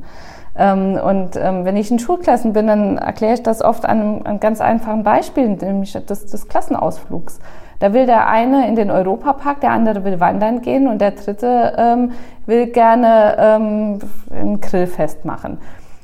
[0.55, 4.39] Ähm, und ähm, wenn ich in Schulklassen bin, dann erkläre ich das oft an einem
[4.39, 7.39] ganz einfachen Beispiel, nämlich des, des Klassenausflugs.
[7.79, 11.73] Da will der eine in den Europapark, der andere will wandern gehen und der dritte
[11.77, 12.11] ähm,
[12.45, 13.99] will gerne ähm,
[14.31, 15.57] ein Grillfest machen.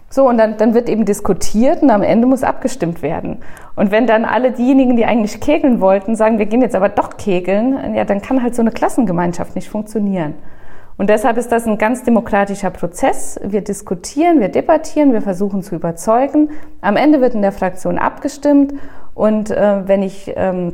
[0.09, 3.37] So, und dann, dann wird eben diskutiert und am Ende muss abgestimmt werden.
[3.75, 7.17] Und wenn dann alle diejenigen, die eigentlich kegeln wollten, sagen, wir gehen jetzt aber doch
[7.17, 10.33] kegeln, ja, dann kann halt so eine Klassengemeinschaft nicht funktionieren.
[10.97, 13.39] Und deshalb ist das ein ganz demokratischer Prozess.
[13.41, 16.49] Wir diskutieren, wir debattieren, wir versuchen zu überzeugen.
[16.81, 18.73] Am Ende wird in der Fraktion abgestimmt.
[19.13, 20.73] Und äh, wenn ich ähm,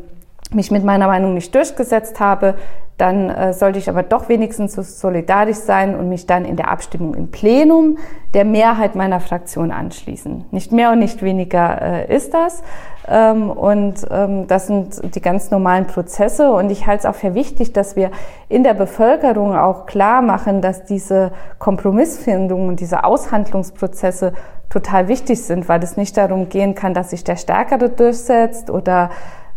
[0.52, 2.56] mich mit meiner Meinung nicht durchgesetzt habe,
[2.98, 6.70] dann äh, sollte ich aber doch wenigstens so solidarisch sein und mich dann in der
[6.70, 7.98] Abstimmung im Plenum
[8.34, 10.46] der Mehrheit meiner Fraktion anschließen.
[10.52, 12.64] Nicht mehr und nicht weniger äh, ist das.
[13.08, 16.52] Ähm, und ähm, das sind die ganz normalen Prozesse.
[16.52, 18.12] Und ich halte es auch für wichtig, dass wir
[18.48, 24.34] in der Bevölkerung auch klar machen, dass diese Kompromissfindung und diese Aushandlungsprozesse
[24.70, 29.10] total wichtig sind, weil es nicht darum gehen kann, dass sich der Stärkere durchsetzt oder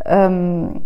[0.09, 0.83] ähm,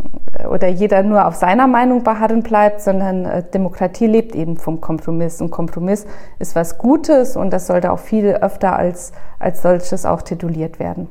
[0.50, 5.40] oder jeder nur auf seiner Meinung beharren bleibt, sondern äh, Demokratie lebt eben vom Kompromiss.
[5.40, 6.06] Und Kompromiss
[6.38, 11.08] ist was Gutes und das sollte auch viel öfter als, als solches auch tituliert werden.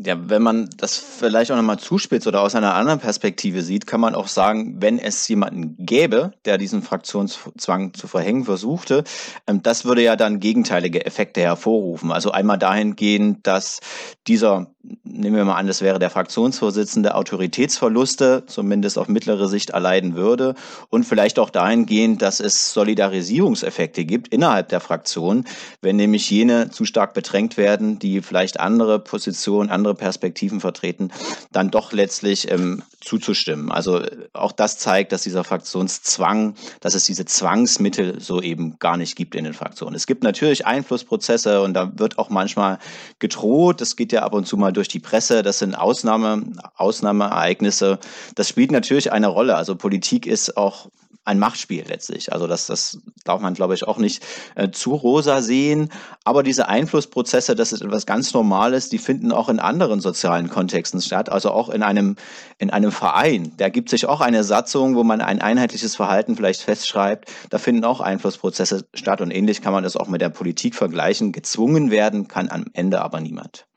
[0.00, 4.00] Ja, wenn man das vielleicht auch nochmal zuspitzt oder aus einer anderen Perspektive sieht, kann
[4.00, 9.02] man auch sagen, wenn es jemanden gäbe, der diesen Fraktionszwang zu verhängen versuchte,
[9.48, 12.12] ähm, das würde ja dann gegenteilige Effekte hervorrufen.
[12.12, 13.80] Also einmal dahingehend, dass
[14.28, 14.68] dieser
[15.04, 20.54] nehmen wir mal an, das wäre der Fraktionsvorsitzende, Autoritätsverluste, zumindest auf mittlere Sicht, erleiden würde.
[20.90, 25.44] Und vielleicht auch dahingehend, dass es Solidarisierungseffekte gibt innerhalb der Fraktion,
[25.82, 31.10] wenn nämlich jene zu stark bedrängt werden, die vielleicht andere Positionen, andere Perspektiven vertreten,
[31.52, 33.70] dann doch letztlich ähm, zuzustimmen.
[33.70, 39.16] Also auch das zeigt, dass dieser Fraktionszwang, dass es diese Zwangsmittel so eben gar nicht
[39.16, 39.94] gibt in den Fraktionen.
[39.94, 42.78] Es gibt natürlich Einflussprozesse und da wird auch manchmal
[43.18, 43.80] gedroht.
[43.80, 45.42] Das geht ja ab und zu mal durch die Presse.
[45.42, 46.42] Das sind Ausnahme,
[46.76, 47.98] Ausnahmeereignisse.
[48.34, 49.56] Das spielt natürlich eine Rolle.
[49.56, 50.88] Also Politik ist auch
[51.28, 52.32] ein Machtspiel letztlich.
[52.32, 55.90] Also das, das darf man, glaube ich, auch nicht äh, zu rosa sehen.
[56.24, 61.02] Aber diese Einflussprozesse, das ist etwas ganz Normales, die finden auch in anderen sozialen Kontexten
[61.02, 61.28] statt.
[61.28, 62.16] Also auch in einem,
[62.56, 63.52] in einem Verein.
[63.58, 67.30] Da gibt sich auch eine Satzung, wo man ein einheitliches Verhalten vielleicht festschreibt.
[67.50, 69.20] Da finden auch Einflussprozesse statt.
[69.20, 71.32] Und ähnlich kann man das auch mit der Politik vergleichen.
[71.32, 73.67] Gezwungen werden kann am Ende aber niemand.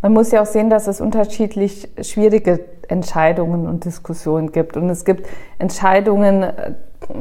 [0.00, 4.76] Man muss ja auch sehen, dass es unterschiedlich schwierige Entscheidungen und Diskussionen gibt.
[4.76, 5.26] Und es gibt
[5.58, 6.72] Entscheidungen äh,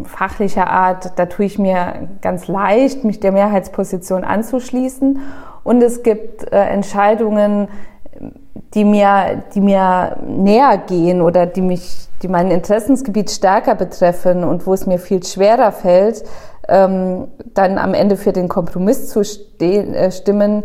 [0.03, 5.19] fachlicher Art, da tue ich mir ganz leicht, mich der Mehrheitsposition anzuschließen.
[5.63, 7.67] Und es gibt äh, Entscheidungen,
[8.73, 14.65] die mir, die mir näher gehen oder die mich, die mein Interessensgebiet stärker betreffen und
[14.65, 16.23] wo es mir viel schwerer fällt,
[16.67, 19.21] ähm, dann am Ende für den Kompromiss zu
[19.59, 20.63] äh, stimmen,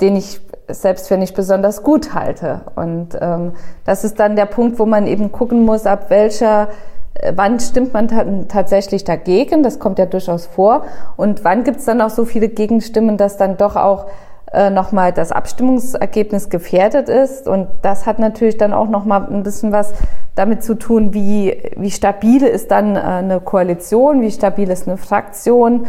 [0.00, 2.62] den ich selbst für nicht besonders gut halte.
[2.74, 3.52] Und ähm,
[3.84, 6.68] das ist dann der Punkt, wo man eben gucken muss, ab welcher,
[7.14, 10.84] äh, wann stimmt man tatsächlich dagegen, das kommt ja durchaus vor,
[11.16, 14.06] und wann gibt es dann auch so viele Gegenstimmen, dass dann doch auch
[14.54, 17.48] äh, nochmal das Abstimmungsergebnis gefährdet ist.
[17.48, 19.92] Und das hat natürlich dann auch nochmal ein bisschen was
[20.34, 24.96] damit zu tun, wie, wie stabil ist dann äh, eine Koalition, wie stabil ist eine
[24.96, 25.86] Fraktion.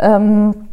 [0.00, 0.67] Ähm,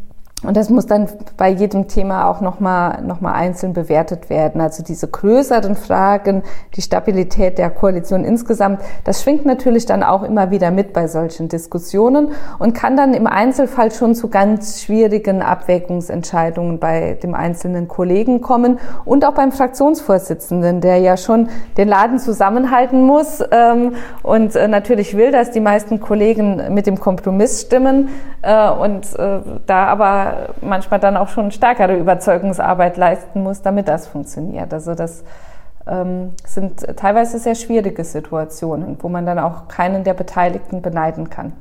[0.48, 4.62] Und das muss dann bei jedem Thema auch nochmal noch mal einzeln bewertet werden.
[4.62, 6.44] Also diese größeren Fragen,
[6.76, 11.50] die Stabilität der Koalition insgesamt, das schwingt natürlich dann auch immer wieder mit bei solchen
[11.50, 18.42] Diskussionen und kann dann im Einzelfall schon zu ganz schwierigen Abwägungsentscheidungen bei dem einzelnen Kollegen
[18.42, 24.68] kommen und auch beim Fraktionsvorsitzenden, der ja schon den Laden zusammenhalten muss ähm, und äh,
[24.68, 28.10] natürlich will, dass die meisten Kollegen mit dem Kompromiss stimmen
[28.42, 34.08] äh, und äh, da aber manchmal dann auch schon stärkere Überzeugungsarbeit leisten muss, damit das
[34.08, 34.74] funktioniert.
[34.74, 35.24] Also das
[35.88, 41.54] ähm, sind teilweise sehr schwierige Situationen, wo man dann auch keinen der Beteiligten beneiden kann.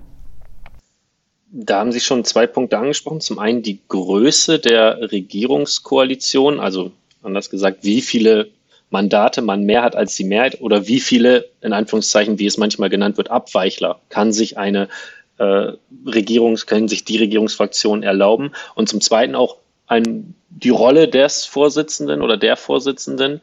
[1.57, 3.21] Da haben Sie schon zwei Punkte angesprochen.
[3.21, 6.91] Zum einen die Größe der Regierungskoalition, also
[7.23, 8.49] anders gesagt, wie viele
[8.91, 12.91] Mandate man mehr hat als die Mehrheit oder wie viele, in Anführungszeichen, wie es manchmal
[12.91, 14.89] genannt wird, Abweichler kann sich eine
[15.39, 15.73] äh,
[16.07, 18.53] Regierungs, können sich die Regierungsfraktionen erlauben.
[18.75, 23.41] Und zum Zweiten auch ein, die Rolle des Vorsitzenden oder der Vorsitzenden.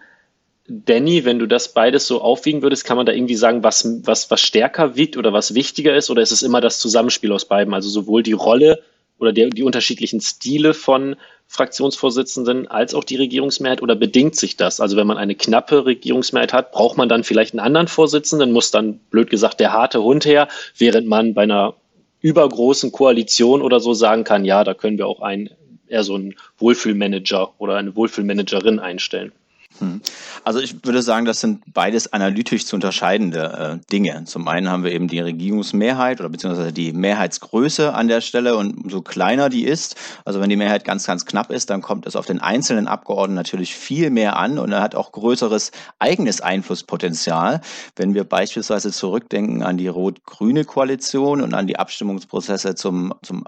[0.67, 4.31] Danny, wenn du das beides so aufwiegen würdest, kann man da irgendwie sagen, was, was,
[4.31, 6.09] was stärker wiegt oder was wichtiger ist?
[6.09, 7.73] Oder ist es immer das Zusammenspiel aus beiden?
[7.73, 8.81] Also sowohl die Rolle
[9.19, 11.15] oder der, die unterschiedlichen Stile von
[11.47, 14.79] Fraktionsvorsitzenden als auch die Regierungsmehrheit oder bedingt sich das?
[14.79, 18.71] Also wenn man eine knappe Regierungsmehrheit hat, braucht man dann vielleicht einen anderen Vorsitzenden, muss
[18.71, 21.75] dann blöd gesagt der harte Hund her, während man bei einer
[22.21, 25.49] übergroßen Koalition oder so sagen kann, ja, da können wir auch einen,
[25.87, 29.31] eher so einen Wohlfühlmanager oder eine Wohlfühlmanagerin einstellen.
[29.79, 30.01] Hm.
[30.43, 34.23] Also ich würde sagen, das sind beides analytisch zu unterscheidende äh, Dinge.
[34.25, 38.77] Zum einen haben wir eben die Regierungsmehrheit oder beziehungsweise die Mehrheitsgröße an der Stelle und
[38.77, 42.15] umso kleiner die ist, also wenn die Mehrheit ganz, ganz knapp ist, dann kommt es
[42.15, 47.61] auf den einzelnen Abgeordneten natürlich viel mehr an und er hat auch größeres eigenes Einflusspotenzial.
[47.95, 53.45] Wenn wir beispielsweise zurückdenken an die rot-grüne Koalition und an die Abstimmungsprozesse zum, zum,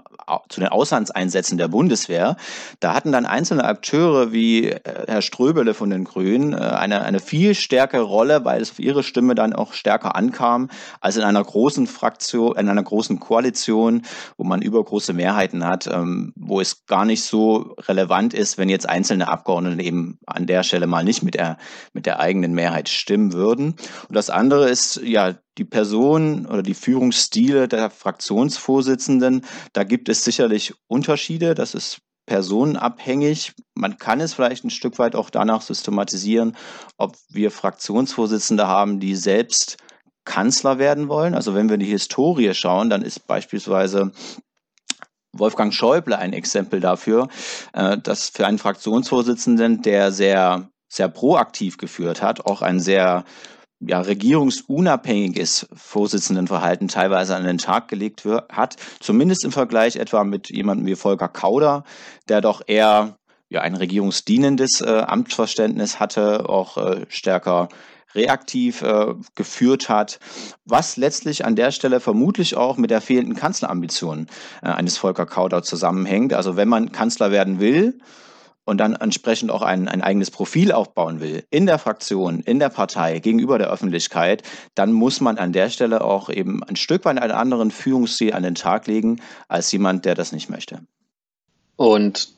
[0.48, 2.36] zu den Auslandseinsätzen der Bundeswehr,
[2.80, 7.18] da hatten dann einzelne Akteure wie äh, Herr Ströbele von den Grünen äh, eine, eine
[7.18, 11.42] viel stärkere Rolle, weil es auf ihre Stimme dann auch stärker ankam, als in einer
[11.42, 14.02] großen Fraktion, in einer großen Koalition,
[14.36, 18.88] wo man übergroße Mehrheiten hat, ähm, wo es gar nicht so relevant ist, wenn jetzt
[18.88, 21.58] einzelne Abgeordnete eben an der Stelle mal nicht mit der,
[21.92, 23.74] mit der eigenen Mehrheit stimmen würden.
[24.08, 30.24] Und das andere ist, ja, die Person oder die Führungsstile der Fraktionsvorsitzenden, da gibt es
[30.24, 31.54] sicherlich Unterschiede.
[31.54, 33.52] Das ist personenabhängig.
[33.74, 36.56] Man kann es vielleicht ein Stück weit auch danach systematisieren,
[36.96, 39.76] ob wir Fraktionsvorsitzende haben, die selbst
[40.24, 41.34] Kanzler werden wollen.
[41.34, 44.12] Also wenn wir in die Historie schauen, dann ist beispielsweise
[45.32, 47.28] Wolfgang Schäuble ein Exempel dafür,
[47.72, 53.24] äh, dass für einen Fraktionsvorsitzenden, der sehr, sehr proaktiv geführt hat, auch ein sehr
[53.86, 60.86] ja, regierungsunabhängiges Vorsitzendenverhalten teilweise an den Tag gelegt hat, zumindest im Vergleich etwa mit jemandem
[60.86, 61.84] wie Volker Kauder,
[62.28, 63.16] der doch eher
[63.48, 67.68] ja, ein regierungsdienendes äh, Amtsverständnis hatte, auch äh, stärker
[68.14, 70.18] reaktiv äh, geführt hat,
[70.64, 74.28] was letztlich an der Stelle vermutlich auch mit der fehlenden Kanzlerambition
[74.62, 76.32] äh, eines Volker Kauder zusammenhängt.
[76.32, 77.98] Also wenn man Kanzler werden will,
[78.64, 82.70] und dann entsprechend auch ein, ein eigenes Profil aufbauen will, in der Fraktion, in der
[82.70, 84.42] Partei, gegenüber der Öffentlichkeit,
[84.74, 88.42] dann muss man an der Stelle auch eben ein Stück weit einen anderen Führungsstil an
[88.42, 90.80] den Tag legen, als jemand, der das nicht möchte.
[91.76, 92.28] Und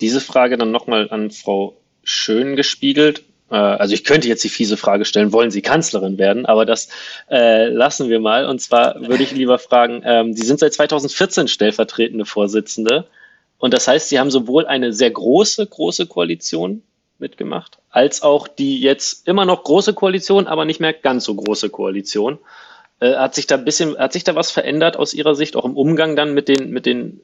[0.00, 1.76] diese Frage dann nochmal an Frau
[2.08, 3.24] Schön gespiegelt.
[3.50, 6.46] Äh, also ich könnte jetzt die fiese Frage stellen, wollen Sie Kanzlerin werden?
[6.46, 6.88] Aber das
[7.28, 8.46] äh, lassen wir mal.
[8.46, 13.08] Und zwar würde ich lieber fragen, ähm, Sie sind seit 2014 stellvertretende Vorsitzende.
[13.58, 16.82] Und das heißt, sie haben sowohl eine sehr große, große Koalition
[17.18, 21.70] mitgemacht, als auch die jetzt immer noch große Koalition, aber nicht mehr ganz so große
[21.70, 22.38] Koalition.
[23.00, 25.64] Äh, hat sich da ein bisschen, hat sich da was verändert aus Ihrer Sicht, auch
[25.64, 27.20] im Umgang dann mit den, mit den,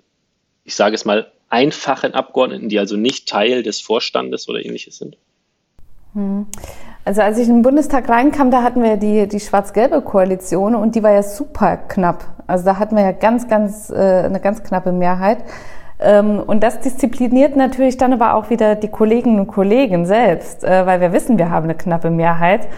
[0.65, 5.19] ich sage es mal, einfachen Abgeordneten, die also nicht Teil des Vorstandes oder ähnliches sind?
[6.15, 6.47] Hm.
[7.05, 10.95] Also als ich in den Bundestag reinkam, da hatten wir die, die schwarz-gelbe Koalition und
[10.95, 12.25] die war ja super knapp.
[12.47, 15.39] Also da hatten wir ja ganz, ganz, äh, eine ganz knappe Mehrheit.
[16.03, 20.87] Ähm, und das diszipliniert natürlich dann aber auch wieder die Kolleginnen und Kollegen selbst, äh,
[20.87, 22.69] weil wir wissen, wir haben eine knappe Mehrheit.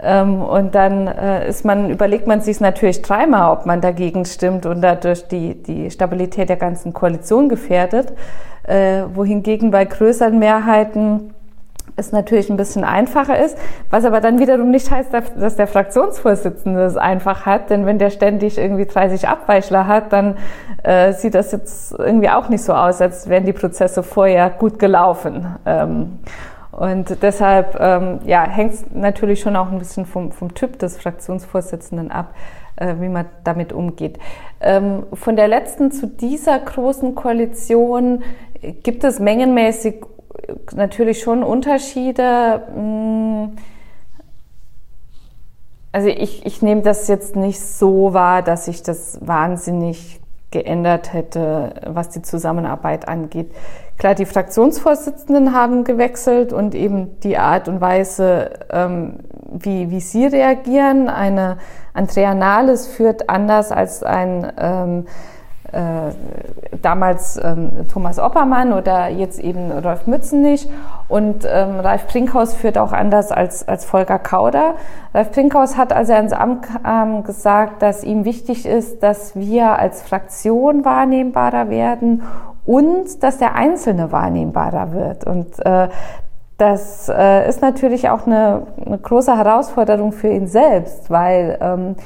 [0.00, 4.66] Ähm, und dann äh, ist man, überlegt man sich natürlich dreimal, ob man dagegen stimmt
[4.66, 8.12] und dadurch die, die Stabilität der ganzen Koalition gefährdet.
[8.64, 11.34] Äh, wohingegen bei größeren Mehrheiten
[11.96, 13.56] es natürlich ein bisschen einfacher ist,
[13.90, 18.10] was aber dann wiederum nicht heißt, dass der Fraktionsvorsitzende es einfach hat, denn wenn der
[18.10, 20.36] ständig irgendwie 30 Abweichler hat, dann
[20.82, 24.78] äh, sieht das jetzt irgendwie auch nicht so aus, als wären die Prozesse vorher gut
[24.78, 25.46] gelaufen.
[25.66, 26.18] Ähm,
[26.70, 30.96] und deshalb ähm, ja, hängt es natürlich schon auch ein bisschen vom, vom Typ des
[30.96, 32.32] Fraktionsvorsitzenden ab.
[32.76, 34.18] äh, wie man damit umgeht.
[34.60, 38.22] Ähm, von der letzten zu dieser großen Koalition
[38.82, 40.04] gibt es mengenmäßig
[40.72, 42.62] natürlich schon Unterschiede.
[42.74, 43.56] Hm,
[45.92, 51.74] also ich, ich nehme das jetzt nicht so wahr, dass sich das wahnsinnig geändert hätte,
[51.86, 53.50] was die Zusammenarbeit angeht.
[53.98, 60.26] Klar, die Fraktionsvorsitzenden haben gewechselt und eben die Art und Weise, ähm, wie, wie sie
[60.26, 61.08] reagieren.
[61.08, 61.58] Eine
[61.94, 65.31] Andrea Nahles führt anders als ein ähm, äh,
[66.82, 70.68] damals ähm, Thomas Oppermann oder jetzt eben Rolf Mützenich.
[71.08, 74.74] Und ähm, Ralf Brinkhaus führt auch anders als, als Volker Kauder.
[75.14, 79.78] Ralf Brinkhaus hat, als er ins Amt kam, gesagt, dass ihm wichtig ist, dass wir
[79.78, 82.22] als Fraktion wahrnehmbarer werden
[82.64, 85.24] und dass der Einzelne wahrnehmbarer wird.
[85.24, 85.88] Und äh,
[86.58, 91.96] das äh, ist natürlich auch eine, eine große Herausforderung für ihn selbst, weil ähm,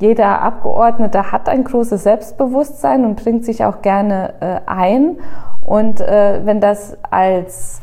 [0.00, 5.18] jeder Abgeordnete hat ein großes Selbstbewusstsein und bringt sich auch gerne äh, ein.
[5.60, 7.80] Und äh, wenn das als,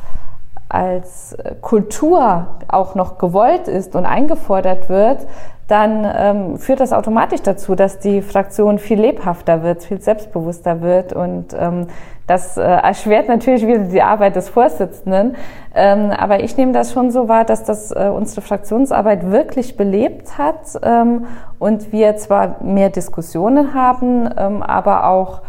[0.69, 5.27] als Kultur auch noch gewollt ist und eingefordert wird,
[5.67, 11.11] dann ähm, führt das automatisch dazu, dass die Fraktion viel lebhafter wird, viel selbstbewusster wird.
[11.13, 11.87] Und ähm,
[12.27, 15.35] das äh, erschwert natürlich wieder die Arbeit des Vorsitzenden.
[15.75, 20.37] Ähm, aber ich nehme das schon so wahr, dass das äh, unsere Fraktionsarbeit wirklich belebt
[20.37, 21.25] hat ähm,
[21.59, 25.41] und wir zwar mehr Diskussionen haben, ähm, aber auch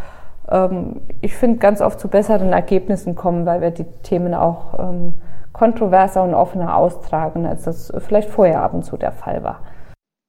[0.50, 5.14] ähm, ich finde, ganz oft zu besseren Ergebnissen kommen, weil wir die Themen auch ähm,
[5.52, 9.60] kontroverser und offener austragen, als das vielleicht vorher ab und zu der Fall war.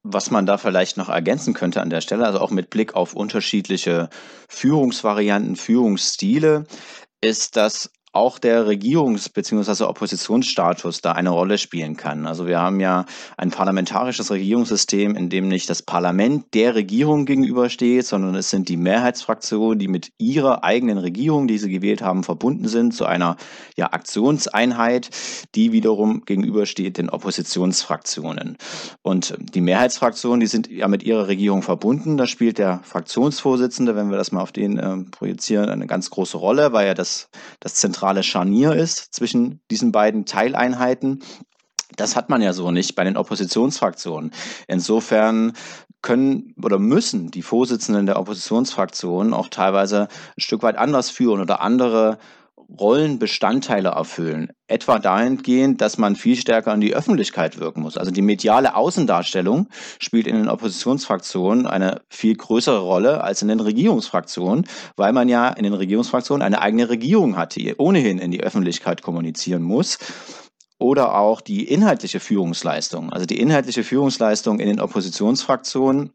[0.10, 3.14] Was man da vielleicht noch ergänzen könnte an der Stelle, also auch mit Blick auf
[3.14, 4.10] unterschiedliche
[4.48, 6.66] Führungsvarianten, Führungsstile,
[7.20, 9.84] ist, dass auch der Regierungs- bzw.
[9.84, 12.26] Oppositionsstatus da eine Rolle spielen kann.
[12.26, 13.06] Also wir haben ja
[13.38, 18.78] ein parlamentarisches Regierungssystem, in dem nicht das Parlament der Regierung gegenübersteht, sondern es sind die
[18.78, 23.38] Mehrheitsfraktionen, die mit ihrer eigenen Regierung, die sie gewählt haben, verbunden sind zu einer
[23.76, 25.12] ja, Aktionseinheit,
[25.54, 28.58] die wiederum gegenübersteht den Oppositionsfraktionen.
[29.04, 32.18] Und die Mehrheitsfraktionen, die sind ja mit ihrer Regierung verbunden.
[32.18, 36.38] Da spielt der Fraktionsvorsitzende, wenn wir das mal auf den äh, projizieren, eine ganz große
[36.38, 41.24] Rolle, weil er das, das zentrale zentrale Scharnier ist zwischen diesen beiden Teileinheiten.
[41.98, 44.32] Das hat man ja so nicht bei den Oppositionsfraktionen.
[44.66, 45.52] Insofern
[46.02, 50.04] können oder müssen die Vorsitzenden der Oppositionsfraktionen auch teilweise
[50.38, 52.18] ein Stück weit anders führen oder andere
[52.70, 54.52] Rollenbestandteile erfüllen.
[54.68, 57.98] Etwa dahingehend, dass man viel stärker in die Öffentlichkeit wirken muss.
[57.98, 63.60] Also die mediale Außendarstellung spielt in den Oppositionsfraktionen eine viel größere Rolle als in den
[63.60, 68.42] Regierungsfraktionen, weil man ja in den Regierungsfraktionen eine eigene Regierung hat, die ohnehin in die
[68.42, 69.98] Öffentlichkeit kommunizieren muss
[70.80, 73.12] oder auch die inhaltliche Führungsleistung.
[73.12, 76.12] Also die inhaltliche Führungsleistung in den Oppositionsfraktionen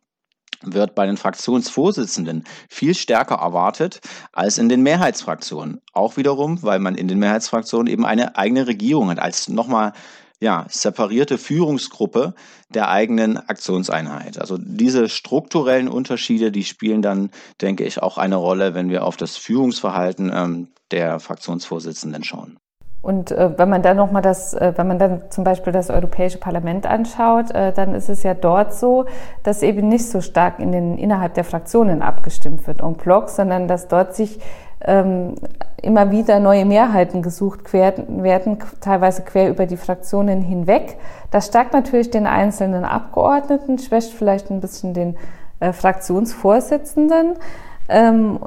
[0.63, 4.01] wird bei den Fraktionsvorsitzenden viel stärker erwartet
[4.33, 5.81] als in den Mehrheitsfraktionen.
[5.93, 9.93] Auch wiederum, weil man in den Mehrheitsfraktionen eben eine eigene Regierung hat, als nochmal
[10.43, 12.35] ja, separierte Führungsgruppe
[12.69, 14.41] der eigenen Aktionseinheit.
[14.41, 19.17] Also diese strukturellen Unterschiede, die spielen dann, denke ich, auch eine Rolle, wenn wir auf
[19.17, 22.59] das Führungsverhalten ähm, der Fraktionsvorsitzenden schauen.
[23.03, 25.91] Und äh, wenn man dann noch mal das, äh, wenn man dann zum Beispiel das
[25.91, 29.07] Europäische Parlament anschaut, äh, dann ist es ja dort so,
[29.43, 33.67] dass eben nicht so stark in den innerhalb der Fraktionen abgestimmt wird en bloc, sondern
[33.67, 34.39] dass dort sich
[34.85, 35.35] ähm,
[35.83, 40.97] immer wieder neue Mehrheiten gesucht werden, werden, teilweise quer über die Fraktionen hinweg.
[41.33, 45.17] Das stärkt natürlich den einzelnen Abgeordneten, schwächt vielleicht ein bisschen den
[45.59, 47.35] äh, Fraktionsvorsitzenden.
[47.89, 48.39] Ähm,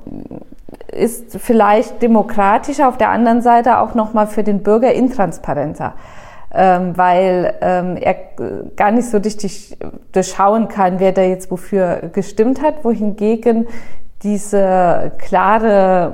[0.91, 5.93] ist vielleicht demokratischer, auf der anderen Seite auch nochmal für den Bürger intransparenter.
[6.57, 8.15] Ähm, weil ähm, er
[8.77, 9.77] gar nicht so richtig
[10.13, 13.67] durchschauen kann, wer da jetzt wofür gestimmt hat, wohingegen
[14.23, 16.13] diese klare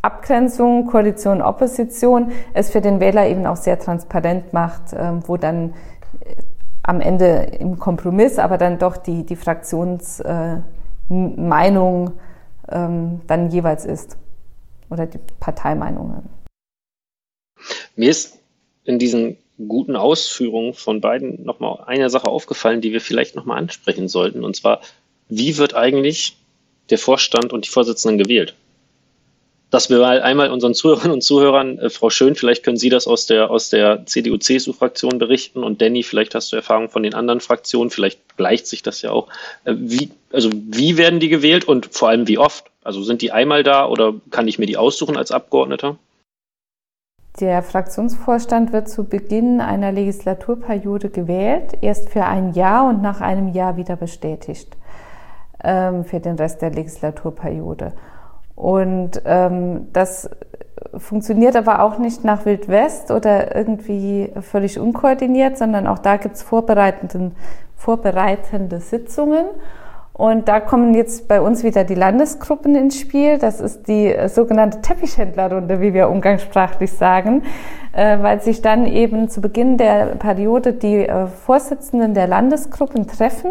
[0.00, 5.74] Abgrenzung, Koalition, Opposition es für den Wähler eben auch sehr transparent macht, ähm, wo dann
[6.20, 6.36] äh,
[6.84, 12.12] am Ende im Kompromiss aber dann doch die, die Fraktionsmeinung äh,
[12.70, 14.16] ähm, dann jeweils ist
[14.90, 16.28] oder die Parteimeinungen.
[17.96, 18.38] Mir ist
[18.84, 24.08] in diesen guten Ausführungen von beiden nochmal eine Sache aufgefallen, die wir vielleicht nochmal ansprechen
[24.08, 24.44] sollten.
[24.44, 24.80] Und zwar,
[25.28, 26.36] wie wird eigentlich
[26.90, 28.54] der Vorstand und die Vorsitzenden gewählt?
[29.74, 33.26] Dass wir einmal unseren Zuhörerinnen und Zuhörern, äh, Frau Schön, vielleicht können Sie das aus
[33.26, 37.90] der, aus der CDU-CSU-Fraktion berichten und Danny, vielleicht hast du Erfahrung von den anderen Fraktionen,
[37.90, 39.28] vielleicht gleicht sich das ja auch.
[39.64, 42.66] Äh, wie, also wie werden die gewählt und vor allem wie oft?
[42.82, 45.96] Also sind die einmal da oder kann ich mir die aussuchen als Abgeordneter?
[47.40, 53.52] Der Fraktionsvorstand wird zu Beginn einer Legislaturperiode gewählt, erst für ein Jahr und nach einem
[53.52, 54.76] Jahr wieder bestätigt.
[55.64, 57.92] ähm, für den Rest der Legislaturperiode.
[58.56, 60.30] Und ähm, das
[60.96, 66.36] funktioniert aber auch nicht nach Wild West oder irgendwie völlig unkoordiniert, sondern auch da gibt
[66.36, 67.32] es vorbereitende
[68.80, 69.46] Sitzungen.
[70.12, 73.38] Und da kommen jetzt bei uns wieder die Landesgruppen ins Spiel.
[73.38, 77.42] Das ist die sogenannte Teppichhändlerrunde, wie wir umgangssprachlich sagen,
[77.92, 83.50] äh, weil sich dann eben zu Beginn der Periode die äh, Vorsitzenden der Landesgruppen treffen.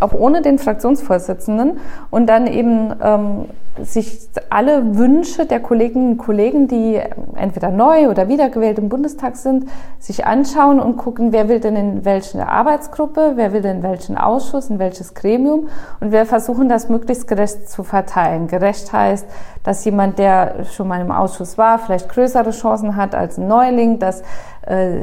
[0.00, 1.78] Auch ohne den Fraktionsvorsitzenden
[2.10, 3.44] und dann eben ähm,
[3.80, 7.00] sich alle Wünsche der Kolleginnen und Kollegen, die
[7.36, 9.66] entweder neu oder wiedergewählt im Bundestag sind,
[9.98, 14.18] sich anschauen und gucken, wer will denn in welche Arbeitsgruppe, wer will denn in welchen
[14.18, 15.68] Ausschuss, in welches Gremium
[16.00, 18.46] und wir versuchen das möglichst gerecht zu verteilen.
[18.46, 19.26] Gerecht heißt,
[19.64, 23.98] dass jemand, der schon mal im Ausschuss war, vielleicht größere Chancen hat als ein Neuling,
[23.98, 24.22] dass
[24.66, 25.02] äh,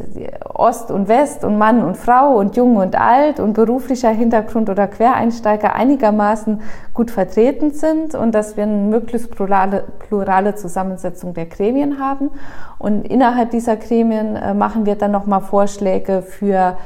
[0.54, 4.88] Ost und West und Mann und Frau und Jung und Alt und beruflicher Hintergrund oder
[4.88, 6.62] Quereinsteiger einigermaßen
[6.94, 12.30] gut vertreten sind und dass wir eine möglichst plurale, plurale Zusammensetzung der Gremien haben.
[12.78, 16.78] Und innerhalb dieser Gremien äh, machen wir dann nochmal Vorschläge für,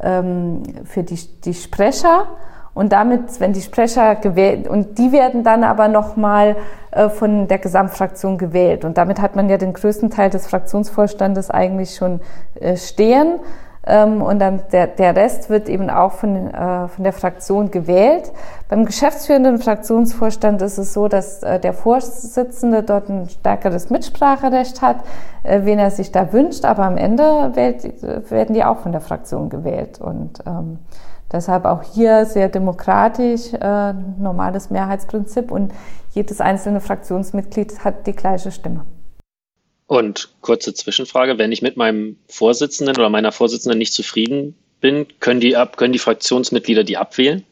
[0.00, 2.26] ähm, für die, die Sprecher
[2.74, 6.56] und damit, wenn die Sprecher gewählt, und die werden dann aber nochmal
[6.90, 8.84] äh, von der Gesamtfraktion gewählt.
[8.84, 12.20] Und damit hat man ja den größten Teil des Fraktionsvorstandes eigentlich schon
[12.60, 13.40] äh, stehen.
[13.84, 18.32] Ähm, und dann der, der Rest wird eben auch von, äh, von der Fraktion gewählt.
[18.68, 24.98] Beim geschäftsführenden Fraktionsvorstand ist es so, dass äh, der Vorsitzende dort ein stärkeres Mitspracherecht hat,
[25.42, 26.64] äh, wen er sich da wünscht.
[26.64, 30.00] Aber am Ende wählt, werden die auch von der Fraktion gewählt.
[30.00, 30.78] Und ähm,
[31.32, 35.72] Deshalb auch hier sehr demokratisch, äh, normales Mehrheitsprinzip und
[36.10, 38.84] jedes einzelne Fraktionsmitglied hat die gleiche Stimme.
[39.92, 45.38] Und kurze Zwischenfrage, wenn ich mit meinem Vorsitzenden oder meiner Vorsitzenden nicht zufrieden bin, können
[45.38, 47.44] die, ab, können die Fraktionsmitglieder die abwählen?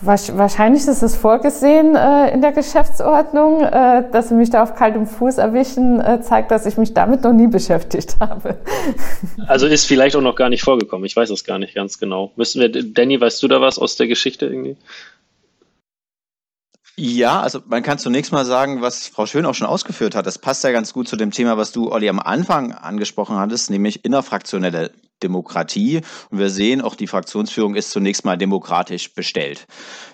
[0.00, 5.08] Wahrscheinlich ist es vorgesehen äh, in der Geschäftsordnung, äh, dass Sie mich da auf kaltem
[5.08, 8.56] Fuß erwischen, äh, zeigt, dass ich mich damit noch nie beschäftigt habe.
[9.48, 11.04] Also ist vielleicht auch noch gar nicht vorgekommen.
[11.04, 12.30] Ich weiß es gar nicht ganz genau.
[12.36, 14.76] Müssen wir, Danny, weißt du da was aus der Geschichte irgendwie?
[17.02, 20.26] Ja, also man kann zunächst mal sagen, was Frau Schön auch schon ausgeführt hat.
[20.26, 23.70] Das passt ja ganz gut zu dem Thema, was du, Olli, am Anfang angesprochen hattest,
[23.70, 24.92] nämlich innerfraktionelle
[25.22, 26.02] Demokratie.
[26.28, 29.66] Und wir sehen, auch die Fraktionsführung ist zunächst mal demokratisch bestellt,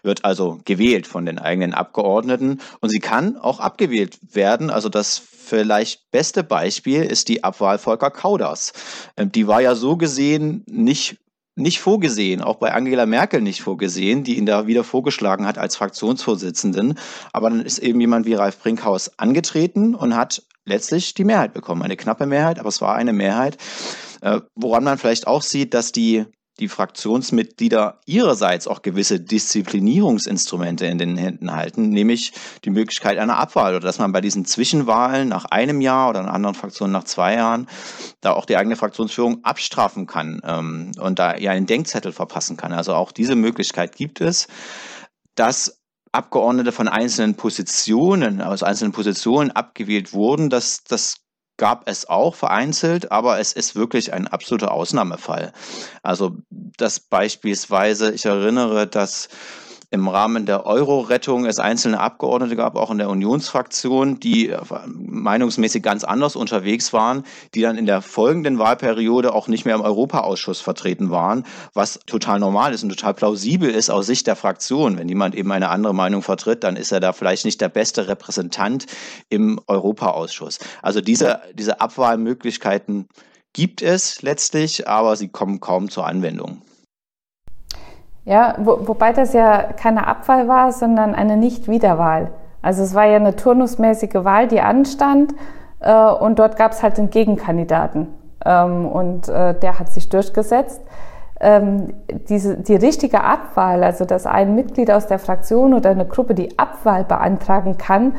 [0.05, 4.71] wird also gewählt von den eigenen Abgeordneten und sie kann auch abgewählt werden.
[4.71, 8.73] Also das vielleicht beste Beispiel ist die Abwahl Volker Kauders.
[9.17, 11.17] Ähm, die war ja so gesehen nicht
[11.57, 15.77] nicht vorgesehen, auch bei Angela Merkel nicht vorgesehen, die ihn da wieder vorgeschlagen hat als
[15.77, 16.99] Fraktionsvorsitzenden.
[17.33, 21.83] Aber dann ist eben jemand wie Ralf Brinkhaus angetreten und hat letztlich die Mehrheit bekommen.
[21.83, 23.57] Eine knappe Mehrheit, aber es war eine Mehrheit.
[24.21, 26.27] Äh, woran man vielleicht auch sieht, dass die,
[26.59, 32.33] die Fraktionsmitglieder ihrerseits auch gewisse Disziplinierungsinstrumente in den Händen halten, nämlich
[32.65, 36.29] die Möglichkeit einer Abwahl oder dass man bei diesen Zwischenwahlen nach einem Jahr oder in
[36.29, 37.69] anderen Fraktionen nach zwei Jahren
[38.21, 42.73] da auch die eigene Fraktionsführung abstrafen kann ähm, und da ja einen Denkzettel verpassen kann.
[42.73, 44.49] Also auch diese Möglichkeit gibt es.
[45.35, 45.83] Dass
[46.13, 51.26] Abgeordnete von einzelnen Positionen, aus einzelnen Positionen abgewählt wurden, das, das
[51.57, 55.53] gab es auch vereinzelt, aber es ist wirklich ein absoluter Ausnahmefall.
[56.03, 59.29] Also, dass beispielsweise, ich erinnere, dass
[59.91, 65.83] im Rahmen der Euro-Rettung es einzelne Abgeordnete gab, auch in der Unionsfraktion, die äh, meinungsmäßig
[65.83, 67.25] ganz anders unterwegs waren,
[67.55, 72.41] die dann in der folgenden Wahlperiode auch nicht mehr im Europaausschuss vertreten waren, was total
[72.41, 74.99] normal ist und total plausibel ist aus Sicht der Fraktion.
[74.99, 78.09] Wenn jemand eben eine andere Meinung vertritt, dann ist er da vielleicht nicht der beste
[78.09, 78.87] Repräsentant
[79.29, 80.59] im Europaausschuss.
[80.83, 83.09] Also diese, diese Abwahlmöglichkeiten
[83.53, 86.63] gibt es letztlich, aber sie kommen kaum zur Anwendung.
[88.27, 92.33] Ja, wo, wobei das ja keine Abwahl war, sondern eine Nicht-Wiederwahl.
[92.61, 95.33] Also es war ja eine turnusmäßige Wahl, die anstand
[95.79, 98.09] äh, und dort gab es halt einen Gegenkandidaten
[98.45, 100.83] ähm, und äh, der hat sich durchgesetzt.
[101.39, 101.95] Ähm,
[102.29, 106.59] diese, die richtige Abwahl, also dass ein Mitglied aus der Fraktion oder eine Gruppe die
[106.59, 108.15] Abwahl beantragen kann,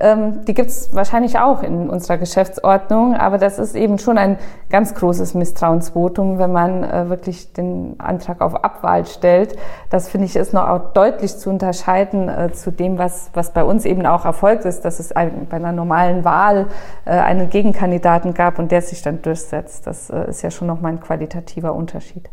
[0.00, 4.38] ähm, die gibt es wahrscheinlich auch in unserer Geschäftsordnung, aber das ist eben schon ein
[4.70, 9.56] ganz großes Misstrauensvotum, wenn man äh, wirklich den Antrag auf Abwahl stellt.
[9.90, 13.62] Das finde ich ist noch auch deutlich zu unterscheiden äh, zu dem, was, was bei
[13.62, 16.66] uns eben auch erfolgt ist, dass es ein, bei einer normalen Wahl
[17.04, 19.86] äh, einen Gegenkandidaten gab und der sich dann durchsetzt.
[19.86, 22.30] Das äh, ist ja schon nochmal ein qualitativer Unterschied.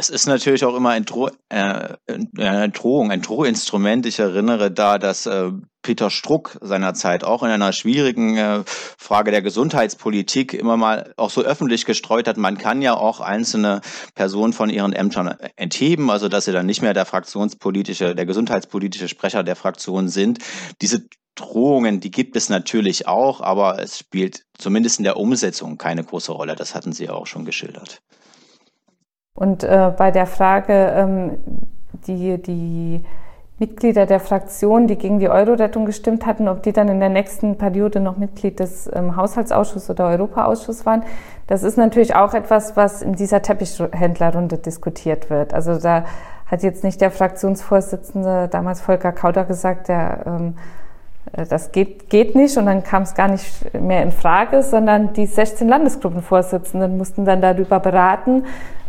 [0.00, 1.88] Es ist natürlich auch immer ein, Dro äh,
[2.38, 4.06] eine Drohung, ein Drohinstrument.
[4.06, 5.50] Ich erinnere da, dass äh,
[5.82, 11.40] Peter Struck seinerzeit auch in einer schwierigen äh, Frage der Gesundheitspolitik immer mal auch so
[11.40, 13.80] öffentlich gestreut hat, man kann ja auch einzelne
[14.14, 19.08] Personen von ihren Ämtern entheben, also dass sie dann nicht mehr der fraktionspolitische, der gesundheitspolitische
[19.08, 20.38] Sprecher der Fraktion sind.
[20.80, 26.04] Diese Drohungen, die gibt es natürlich auch, aber es spielt zumindest in der Umsetzung keine
[26.04, 26.54] große Rolle.
[26.54, 28.00] Das hatten Sie auch schon geschildert.
[29.38, 31.38] Und äh, bei der Frage, ähm,
[32.08, 33.04] die, die
[33.60, 37.56] Mitglieder der Fraktion, die gegen die Euro-Rettung gestimmt hatten, ob die dann in der nächsten
[37.56, 41.04] Periode noch Mitglied des ähm, Haushaltsausschusses oder Europaausschusses waren,
[41.46, 45.54] das ist natürlich auch etwas, was in dieser Teppichhändlerrunde diskutiert wird.
[45.54, 46.04] Also da
[46.46, 50.87] hat jetzt nicht der Fraktionsvorsitzende, damals Volker Kauder, gesagt, der ähm, äh,
[51.32, 55.26] das geht, geht nicht und dann kam es gar nicht mehr in Frage, sondern die
[55.26, 58.44] 16 Landesgruppenvorsitzenden mussten dann darüber beraten,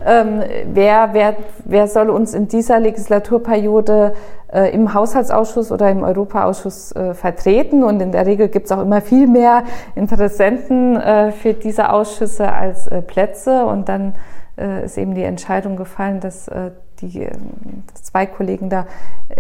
[0.06, 1.36] ähm, wer, wer,
[1.66, 4.14] wer soll uns in dieser Legislaturperiode
[4.52, 7.84] äh, im Haushaltsausschuss oder im Europaausschuss äh, vertreten.
[7.84, 9.64] Und in der Regel gibt es auch immer viel mehr
[9.96, 13.66] Interessenten äh, für diese Ausschüsse als äh, Plätze.
[13.66, 14.16] Und dann
[14.58, 16.50] äh, ist eben die Entscheidung gefallen, dass
[17.02, 17.28] die
[17.92, 18.88] dass zwei Kollegen da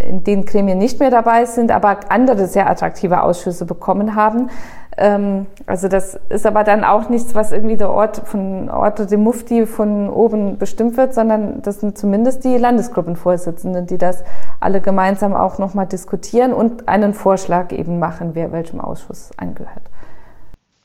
[0.08, 4.50] in den Gremien nicht mehr dabei sind, aber andere sehr attraktive Ausschüsse bekommen haben.
[4.98, 9.24] Ähm, also das ist aber dann auch nichts, was irgendwie der Ort von Orte dem
[9.24, 14.24] Mufti von oben bestimmt wird, sondern das sind zumindest die Landesgruppenvorsitzenden, die das
[14.60, 19.84] alle gemeinsam auch nochmal diskutieren und einen Vorschlag eben machen, wer welchem Ausschuss angehört.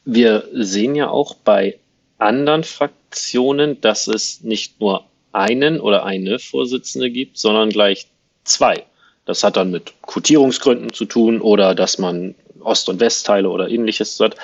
[0.04, 1.78] Wir sehen ja auch bei
[2.18, 5.04] anderen Fraktionen, dass es nicht nur
[5.34, 8.06] einen oder eine Vorsitzende gibt, sondern gleich
[8.44, 8.84] zwei.
[9.26, 14.18] Das hat dann mit Quotierungsgründen zu tun oder dass man Ost- und Westteile oder ähnliches
[14.20, 14.36] hat.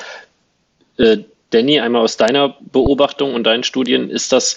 [0.97, 1.18] Äh,
[1.51, 4.57] Danny, einmal aus deiner Beobachtung und deinen Studien, ist das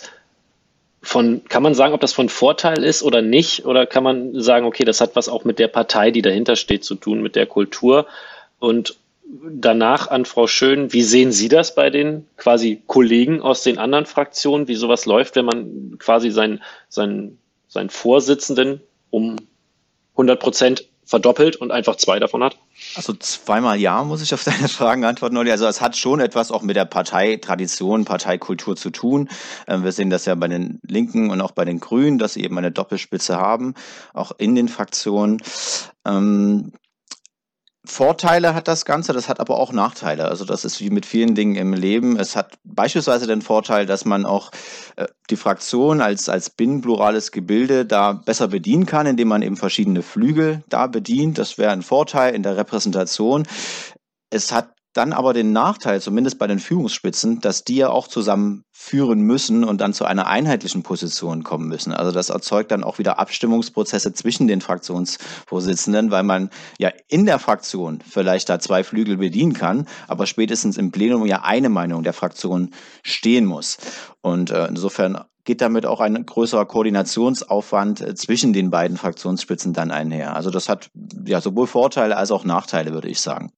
[1.02, 3.66] von, kann man sagen, ob das von Vorteil ist oder nicht?
[3.66, 6.84] Oder kann man sagen, okay, das hat was auch mit der Partei, die dahinter steht,
[6.84, 8.08] zu tun, mit der Kultur?
[8.60, 8.96] Und
[9.42, 14.06] danach an Frau Schön, wie sehen Sie das bei den quasi Kollegen aus den anderen
[14.06, 19.36] Fraktionen, wie sowas läuft, wenn man quasi seinen, seinen, seinen Vorsitzenden um
[20.14, 22.58] 100 Prozent verdoppelt und einfach zwei davon hat?
[22.96, 25.52] Also zweimal ja, muss ich auf deine Fragen antworten, Olli.
[25.52, 29.30] Also es hat schon etwas auch mit der Parteitradition, Parteikultur zu tun.
[29.68, 32.44] Ähm, wir sehen das ja bei den Linken und auch bei den Grünen, dass sie
[32.44, 33.74] eben eine Doppelspitze haben,
[34.14, 35.42] auch in den Fraktionen.
[37.86, 40.26] Vorteile hat das Ganze, das hat aber auch Nachteile.
[40.26, 42.18] Also das ist wie mit vielen Dingen im Leben.
[42.18, 44.52] Es hat beispielsweise den Vorteil, dass man auch
[44.96, 50.02] äh, die Fraktion als, als binnenplurales Gebilde da besser bedienen kann, indem man eben verschiedene
[50.02, 51.38] Flügel da bedient.
[51.38, 53.46] Das wäre ein Vorteil in der Repräsentation.
[54.30, 58.64] Es hat dann aber den Nachteil, zumindest bei den Führungsspitzen, dass die ja auch zusammen
[58.72, 61.92] führen müssen und dann zu einer einheitlichen Position kommen müssen.
[61.94, 67.40] Also das erzeugt dann auch wieder Abstimmungsprozesse zwischen den Fraktionsvorsitzenden, weil man ja in der
[67.40, 72.14] Fraktion vielleicht da zwei Flügel bedienen kann, aber spätestens im Plenum ja eine Meinung der
[72.14, 72.70] Fraktion
[73.04, 73.78] stehen muss.
[74.22, 79.92] Und äh, insofern geht damit auch ein größerer Koordinationsaufwand äh, zwischen den beiden Fraktionsspitzen dann
[79.92, 80.36] einher.
[80.36, 80.90] Also das hat
[81.26, 83.52] ja sowohl Vorteile als auch Nachteile, würde ich sagen.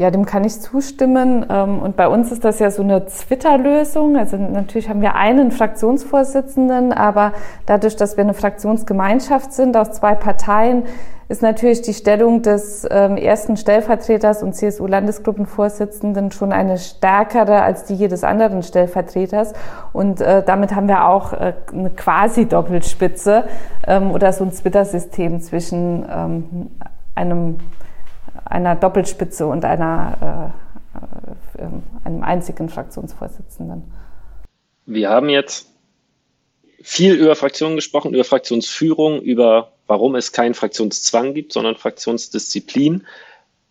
[0.00, 1.44] Ja, dem kann ich zustimmen.
[1.50, 4.16] Ähm, und bei uns ist das ja so eine Twitter-Lösung.
[4.16, 7.34] Also natürlich haben wir einen Fraktionsvorsitzenden, aber
[7.66, 10.84] dadurch, dass wir eine Fraktionsgemeinschaft sind aus zwei Parteien,
[11.28, 17.94] ist natürlich die Stellung des ähm, ersten Stellvertreters und CSU-Landesgruppenvorsitzenden schon eine stärkere als die
[17.94, 19.52] jedes anderen Stellvertreters.
[19.92, 23.44] Und äh, damit haben wir auch äh, eine quasi Doppelspitze
[23.86, 26.70] ähm, oder so ein Twitter-System zwischen
[27.14, 27.58] einem
[28.50, 30.52] einer Doppelspitze und einer,
[31.56, 31.68] äh, äh,
[32.04, 33.84] einem einzigen Fraktionsvorsitzenden.
[34.86, 35.68] Wir haben jetzt
[36.82, 43.06] viel über Fraktionen gesprochen, über Fraktionsführung, über warum es keinen Fraktionszwang gibt, sondern Fraktionsdisziplin.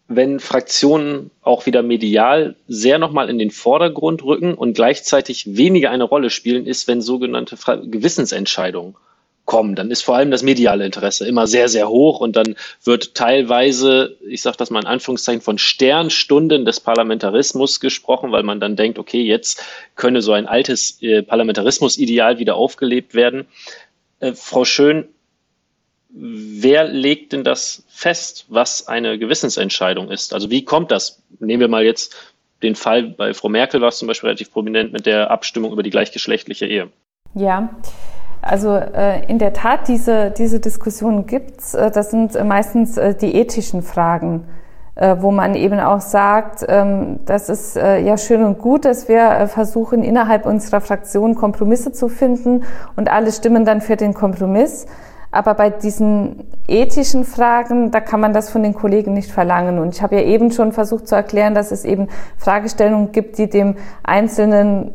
[0.07, 6.03] Wenn Fraktionen auch wieder medial sehr nochmal in den Vordergrund rücken und gleichzeitig weniger eine
[6.03, 8.95] Rolle spielen, ist, wenn sogenannte Gewissensentscheidungen
[9.49, 13.15] kommen, dann ist vor allem das mediale Interesse immer sehr, sehr hoch und dann wird
[13.15, 18.75] teilweise, ich sage das mal in Anführungszeichen, von Sternstunden des Parlamentarismus gesprochen, weil man dann
[18.75, 19.63] denkt, okay, jetzt
[19.95, 23.47] könne so ein altes äh, Parlamentarismusideal wieder aufgelebt werden.
[24.19, 25.07] Äh, Frau Schön,
[26.09, 30.31] wer legt denn das fest, was eine Gewissensentscheidung ist?
[30.31, 31.23] Also wie kommt das?
[31.39, 32.15] Nehmen wir mal jetzt
[32.61, 35.81] den Fall, bei Frau Merkel war es zum Beispiel relativ prominent mit der Abstimmung über
[35.81, 36.91] die gleichgeschlechtliche Ehe.
[37.33, 37.81] Ja,
[38.41, 41.73] also äh, in der Tat, diese, diese Diskussion gibt's.
[41.73, 44.45] Äh, das sind meistens äh, die ethischen Fragen,
[44.95, 49.07] äh, wo man eben auch sagt, ähm, das ist äh, ja schön und gut, dass
[49.07, 52.63] wir äh, versuchen, innerhalb unserer Fraktion Kompromisse zu finden
[52.95, 54.85] und alle stimmen dann für den Kompromiss.
[55.31, 59.77] Aber bei diesen ethischen Fragen, da kann man das von den Kollegen nicht verlangen.
[59.77, 63.47] Und ich habe ja eben schon versucht zu erklären, dass es eben Fragestellungen gibt, die
[63.47, 64.91] dem einzelnen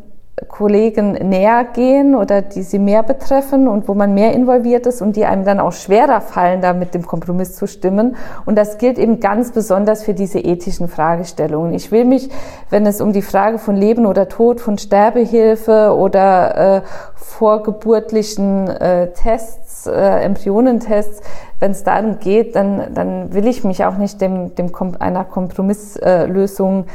[0.49, 5.15] Kollegen näher gehen oder die sie mehr betreffen und wo man mehr involviert ist und
[5.15, 8.17] die einem dann auch schwerer fallen, da mit dem Kompromiss zu stimmen.
[8.45, 11.73] Und das gilt eben ganz besonders für diese ethischen Fragestellungen.
[11.73, 12.29] Ich will mich,
[12.69, 16.81] wenn es um die Frage von Leben oder Tod, von Sterbehilfe oder äh,
[17.15, 21.21] vorgeburtlichen äh, Tests, äh, Embryonentests,
[21.61, 26.87] wenn es darum geht, dann, dann will ich mich auch nicht dem, dem einer Kompromisslösung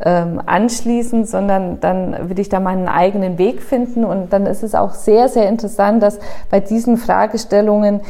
[0.00, 4.04] ähm, anschließen, sondern dann will ich da meinen eigenen Weg finden.
[4.04, 6.18] Und dann ist es auch sehr, sehr interessant, dass
[6.50, 8.00] bei diesen Fragestellungen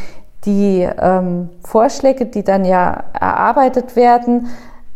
[0.45, 4.49] die ähm, Vorschläge, die dann ja erarbeitet werden,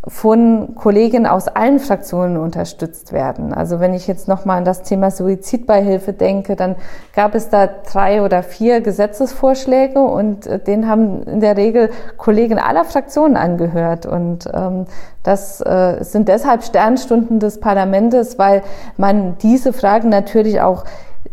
[0.08, 3.54] von Kollegen aus allen Fraktionen unterstützt werden.
[3.54, 6.74] Also wenn ich jetzt nochmal an das Thema Suizidbeihilfe denke, dann
[7.14, 12.58] gab es da drei oder vier Gesetzesvorschläge und äh, den haben in der Regel Kollegen
[12.58, 14.04] aller Fraktionen angehört.
[14.04, 14.86] Und ähm,
[15.22, 18.62] das äh, sind deshalb Sternstunden des Parlaments, weil
[18.96, 20.84] man diese Fragen natürlich auch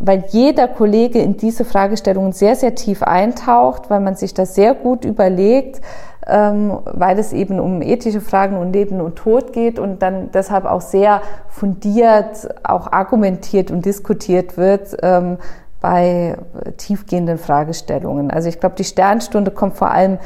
[0.01, 4.73] weil jeder Kollege in diese Fragestellungen sehr, sehr tief eintaucht, weil man sich das sehr
[4.73, 5.81] gut überlegt,
[6.29, 10.81] weil es eben um ethische Fragen und Leben und Tod geht und dann deshalb auch
[10.81, 15.37] sehr fundiert, auch argumentiert und diskutiert wird ähm,
[15.81, 16.37] bei
[16.77, 18.31] tiefgehenden Fragestellungen.
[18.31, 20.19] Also ich glaube, die Sternstunde kommt vor allem,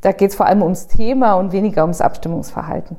[0.00, 2.96] da geht es vor allem ums Thema und weniger ums Abstimmungsverhalten.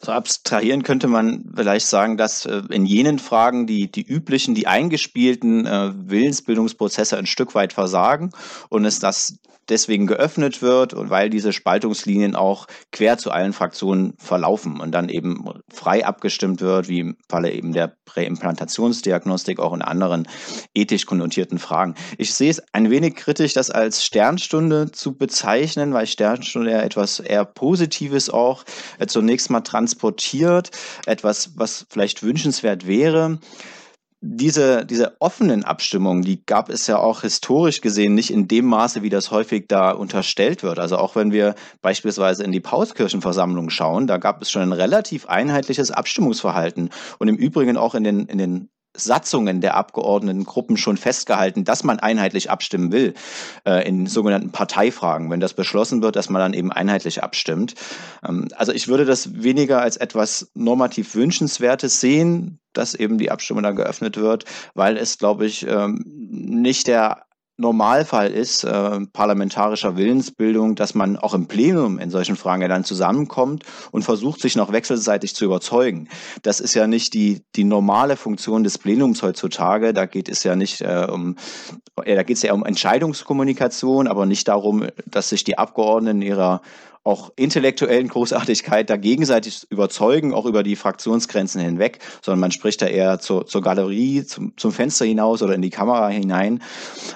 [0.00, 4.66] Also abstrahieren könnte man vielleicht sagen, dass äh, in jenen Fragen die, die üblichen, die
[4.66, 8.30] eingespielten äh, Willensbildungsprozesse ein Stück weit versagen
[8.68, 14.14] und es das deswegen geöffnet wird und weil diese Spaltungslinien auch quer zu allen Fraktionen
[14.18, 19.82] verlaufen und dann eben frei abgestimmt wird, wie im Falle eben der Präimplantationsdiagnostik, auch in
[19.82, 20.28] anderen
[20.74, 21.94] ethisch konnotierten Fragen.
[22.18, 27.20] Ich sehe es ein wenig kritisch, das als Sternstunde zu bezeichnen, weil Sternstunde ja etwas
[27.20, 28.64] eher Positives auch
[28.98, 30.70] äh, zunächst mal transportiert,
[31.06, 33.38] etwas, was vielleicht wünschenswert wäre
[34.20, 39.02] diese, diese offenen Abstimmungen, die gab es ja auch historisch gesehen nicht in dem Maße,
[39.02, 40.78] wie das häufig da unterstellt wird.
[40.78, 45.26] Also auch wenn wir beispielsweise in die Pauskirchenversammlung schauen, da gab es schon ein relativ
[45.26, 51.64] einheitliches Abstimmungsverhalten und im Übrigen auch in den, in den Satzungen der Abgeordnetengruppen schon festgehalten,
[51.64, 53.14] dass man einheitlich abstimmen will
[53.64, 57.74] äh, in sogenannten Parteifragen, wenn das beschlossen wird, dass man dann eben einheitlich abstimmt.
[58.26, 63.62] Ähm, also ich würde das weniger als etwas normativ Wünschenswertes sehen, dass eben die Abstimmung
[63.62, 64.44] dann geöffnet wird,
[64.74, 67.25] weil es, glaube ich, ähm, nicht der
[67.58, 72.84] Normalfall ist äh, parlamentarischer Willensbildung, dass man auch im Plenum in solchen Fragen ja dann
[72.84, 76.08] zusammenkommt und versucht, sich noch wechselseitig zu überzeugen.
[76.42, 79.94] Das ist ja nicht die, die normale Funktion des Plenums heutzutage.
[79.94, 81.36] Da geht es ja nicht äh, um,
[82.04, 86.60] äh, da geht es ja um Entscheidungskommunikation, aber nicht darum, dass sich die Abgeordneten ihrer
[87.06, 92.86] auch intellektuellen Großartigkeit da gegenseitig überzeugen, auch über die Fraktionsgrenzen hinweg, sondern man spricht da
[92.86, 96.60] eher zur, zur Galerie, zum, zum Fenster hinaus oder in die Kamera hinein.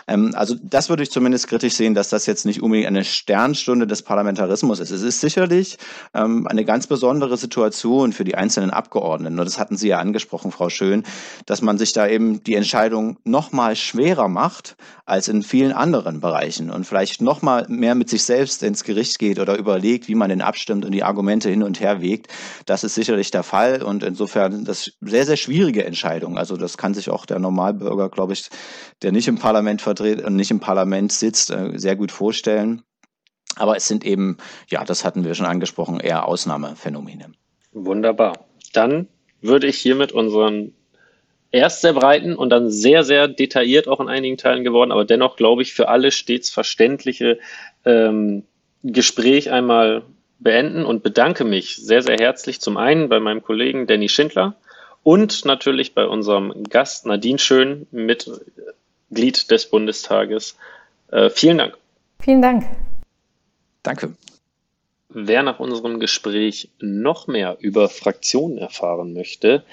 [0.06, 3.88] Ähm, also das würde ich zumindest kritisch sehen, dass das jetzt nicht unbedingt eine Sternstunde
[3.88, 4.92] des Parlamentarismus ist.
[4.92, 5.76] Es ist sicherlich
[6.14, 9.40] ähm, eine ganz besondere Situation für die einzelnen Abgeordneten.
[9.40, 11.02] Und das hatten Sie ja angesprochen, Frau Schön,
[11.46, 16.20] dass man sich da eben die Entscheidung noch mal schwerer macht als in vielen anderen
[16.20, 20.08] Bereichen und vielleicht noch mal mehr mit sich selbst ins Gericht geht oder über überlegt,
[20.08, 22.28] wie man denn abstimmt und die Argumente hin und her wägt.
[22.66, 26.36] Das ist sicherlich der Fall und insofern das sehr, sehr schwierige Entscheidung.
[26.36, 28.48] Also das kann sich auch der Normalbürger, glaube ich,
[29.02, 32.82] der nicht im Parlament vertritt und nicht im Parlament sitzt, äh, sehr gut vorstellen.
[33.56, 34.36] Aber es sind eben,
[34.68, 37.32] ja, das hatten wir schon angesprochen, eher Ausnahmephänomene.
[37.72, 38.46] Wunderbar.
[38.72, 39.08] Dann
[39.40, 40.74] würde ich hiermit unseren
[41.52, 45.36] erst sehr breiten und dann sehr, sehr detailliert auch in einigen Teilen geworden, aber dennoch,
[45.36, 47.40] glaube ich, für alle stets verständliche
[47.84, 48.44] ähm,
[48.82, 50.02] Gespräch einmal
[50.38, 54.56] beenden und bedanke mich sehr, sehr herzlich zum einen bei meinem Kollegen Danny Schindler
[55.02, 60.56] und natürlich bei unserem Gast Nadine Schön, Mitglied des Bundestages.
[61.10, 61.76] Äh, vielen Dank.
[62.20, 62.64] Vielen Dank.
[63.82, 64.14] Danke.
[65.08, 69.64] Wer nach unserem Gespräch noch mehr über Fraktionen erfahren möchte,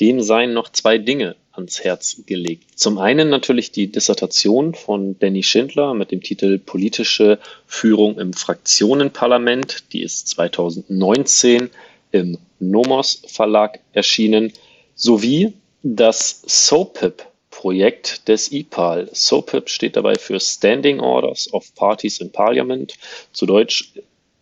[0.00, 2.78] dem seien noch zwei Dinge ans Herz gelegt.
[2.78, 9.84] Zum einen natürlich die Dissertation von Danny Schindler mit dem Titel Politische Führung im Fraktionenparlament.
[9.92, 11.70] Die ist 2019
[12.12, 14.52] im Nomos Verlag erschienen,
[14.94, 15.52] sowie
[15.82, 19.08] das SOPIP Projekt des IPAL.
[19.12, 22.94] SOPIP steht dabei für Standing Orders of Parties in Parliament,
[23.32, 23.92] zu Deutsch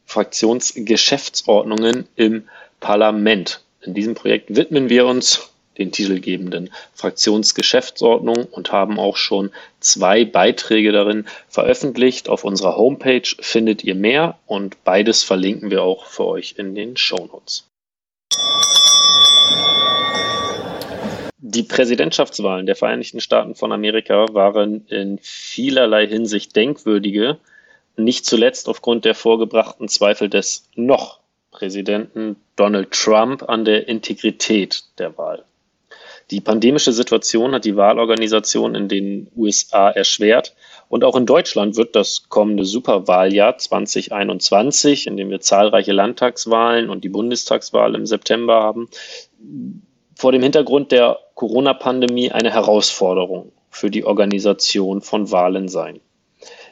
[0.06, 2.48] Fraktionsgeschäftsordnungen im
[2.80, 3.62] Parlament.
[3.82, 9.50] In diesem Projekt widmen wir uns den titelgebenden Fraktionsgeschäftsordnung und haben auch schon
[9.80, 12.28] zwei Beiträge darin veröffentlicht.
[12.28, 16.96] Auf unserer Homepage findet ihr mehr und beides verlinken wir auch für euch in den
[16.96, 17.68] Shownotes.
[21.44, 27.38] Die Präsidentschaftswahlen der Vereinigten Staaten von Amerika waren in vielerlei Hinsicht denkwürdige,
[27.96, 31.20] nicht zuletzt aufgrund der vorgebrachten Zweifel des noch
[31.50, 35.44] Präsidenten Donald Trump an der Integrität der Wahl.
[36.30, 40.54] Die pandemische Situation hat die Wahlorganisation in den USA erschwert
[40.88, 47.04] und auch in Deutschland wird das kommende Superwahljahr 2021, in dem wir zahlreiche Landtagswahlen und
[47.04, 48.88] die Bundestagswahl im September haben,
[50.14, 56.00] vor dem Hintergrund der Corona-Pandemie eine Herausforderung für die Organisation von Wahlen sein.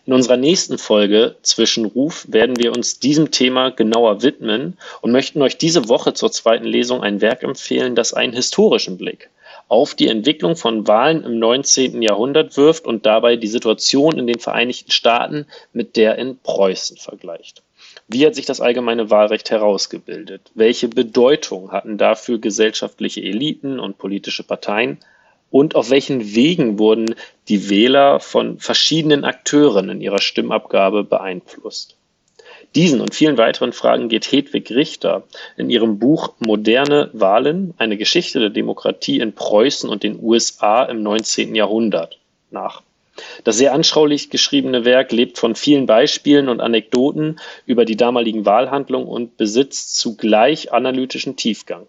[0.07, 5.59] In unserer nächsten Folge Zwischenruf werden wir uns diesem Thema genauer widmen und möchten euch
[5.59, 9.31] diese Woche zur zweiten Lesung ein Werk empfehlen, das einen historischen Blick
[9.71, 12.03] auf die Entwicklung von Wahlen im 19.
[12.03, 17.63] Jahrhundert wirft und dabei die Situation in den Vereinigten Staaten mit der in Preußen vergleicht.
[18.07, 20.51] Wie hat sich das allgemeine Wahlrecht herausgebildet?
[20.55, 24.99] Welche Bedeutung hatten dafür gesellschaftliche Eliten und politische Parteien?
[25.51, 27.15] und auf welchen Wegen wurden
[27.49, 31.97] die Wähler von verschiedenen Akteuren in ihrer Stimmabgabe beeinflusst.
[32.77, 35.25] Diesen und vielen weiteren Fragen geht Hedwig Richter
[35.57, 41.03] in ihrem Buch Moderne Wahlen, eine Geschichte der Demokratie in Preußen und den USA im
[41.03, 41.57] 19.
[41.57, 42.19] Jahrhundert
[42.53, 42.83] nach.
[43.43, 49.09] Das sehr anschaulich geschriebene Werk lebt von vielen Beispielen und Anekdoten über die damaligen Wahlhandlungen
[49.09, 51.87] und besitzt zugleich analytischen Tiefgang.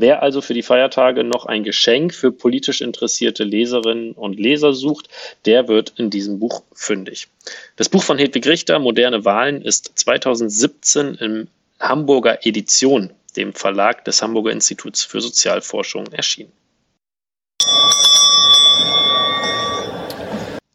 [0.00, 5.10] Wer also für die Feiertage noch ein Geschenk für politisch interessierte Leserinnen und Leser sucht,
[5.44, 7.28] der wird in diesem Buch fündig.
[7.76, 11.48] Das Buch von Hedwig Richter, Moderne Wahlen, ist 2017 im
[11.78, 16.52] Hamburger Edition, dem Verlag des Hamburger Instituts für Sozialforschung, erschienen.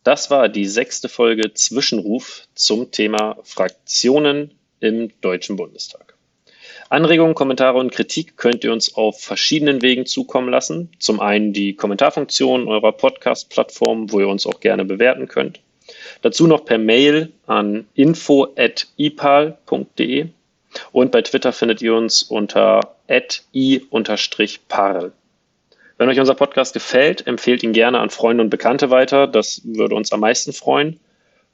[0.04, 4.52] Das war die sechste Folge Zwischenruf zum Thema Fraktionen
[4.82, 6.15] im Deutschen Bundestag.
[6.90, 10.92] Anregungen, Kommentare und Kritik könnt ihr uns auf verschiedenen Wegen zukommen lassen.
[11.00, 15.62] Zum einen die Kommentarfunktion eurer Podcast-Plattform, wo ihr uns auch gerne bewerten könnt.
[16.22, 18.58] Dazu noch per Mail an info.ipal.de
[20.92, 22.96] und bei Twitter findet ihr uns unter
[23.54, 25.12] i-parl.
[25.98, 29.28] Wenn euch unser Podcast gefällt, empfehlt ihn gerne an Freunde und Bekannte weiter.
[29.28, 31.00] Das würde uns am meisten freuen.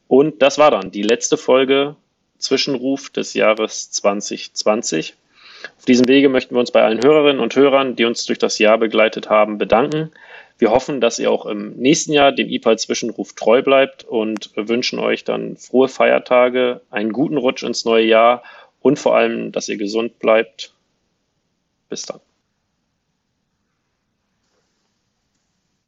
[0.08, 1.96] Und das war dann die letzte Folge
[2.40, 5.14] Zwischenruf des Jahres 2020.
[5.78, 8.60] Auf diesem Wege möchten wir uns bei allen Hörerinnen und Hörern, die uns durch das
[8.60, 10.12] Jahr begleitet haben, bedanken.
[10.58, 15.24] Wir hoffen, dass ihr auch im nächsten Jahr dem IPAL-Zwischenruf treu bleibt und wünschen euch
[15.24, 18.44] dann frohe Feiertage, einen guten Rutsch ins neue Jahr
[18.82, 20.74] und vor allem, dass ihr gesund bleibt.
[21.90, 22.20] Bis dann.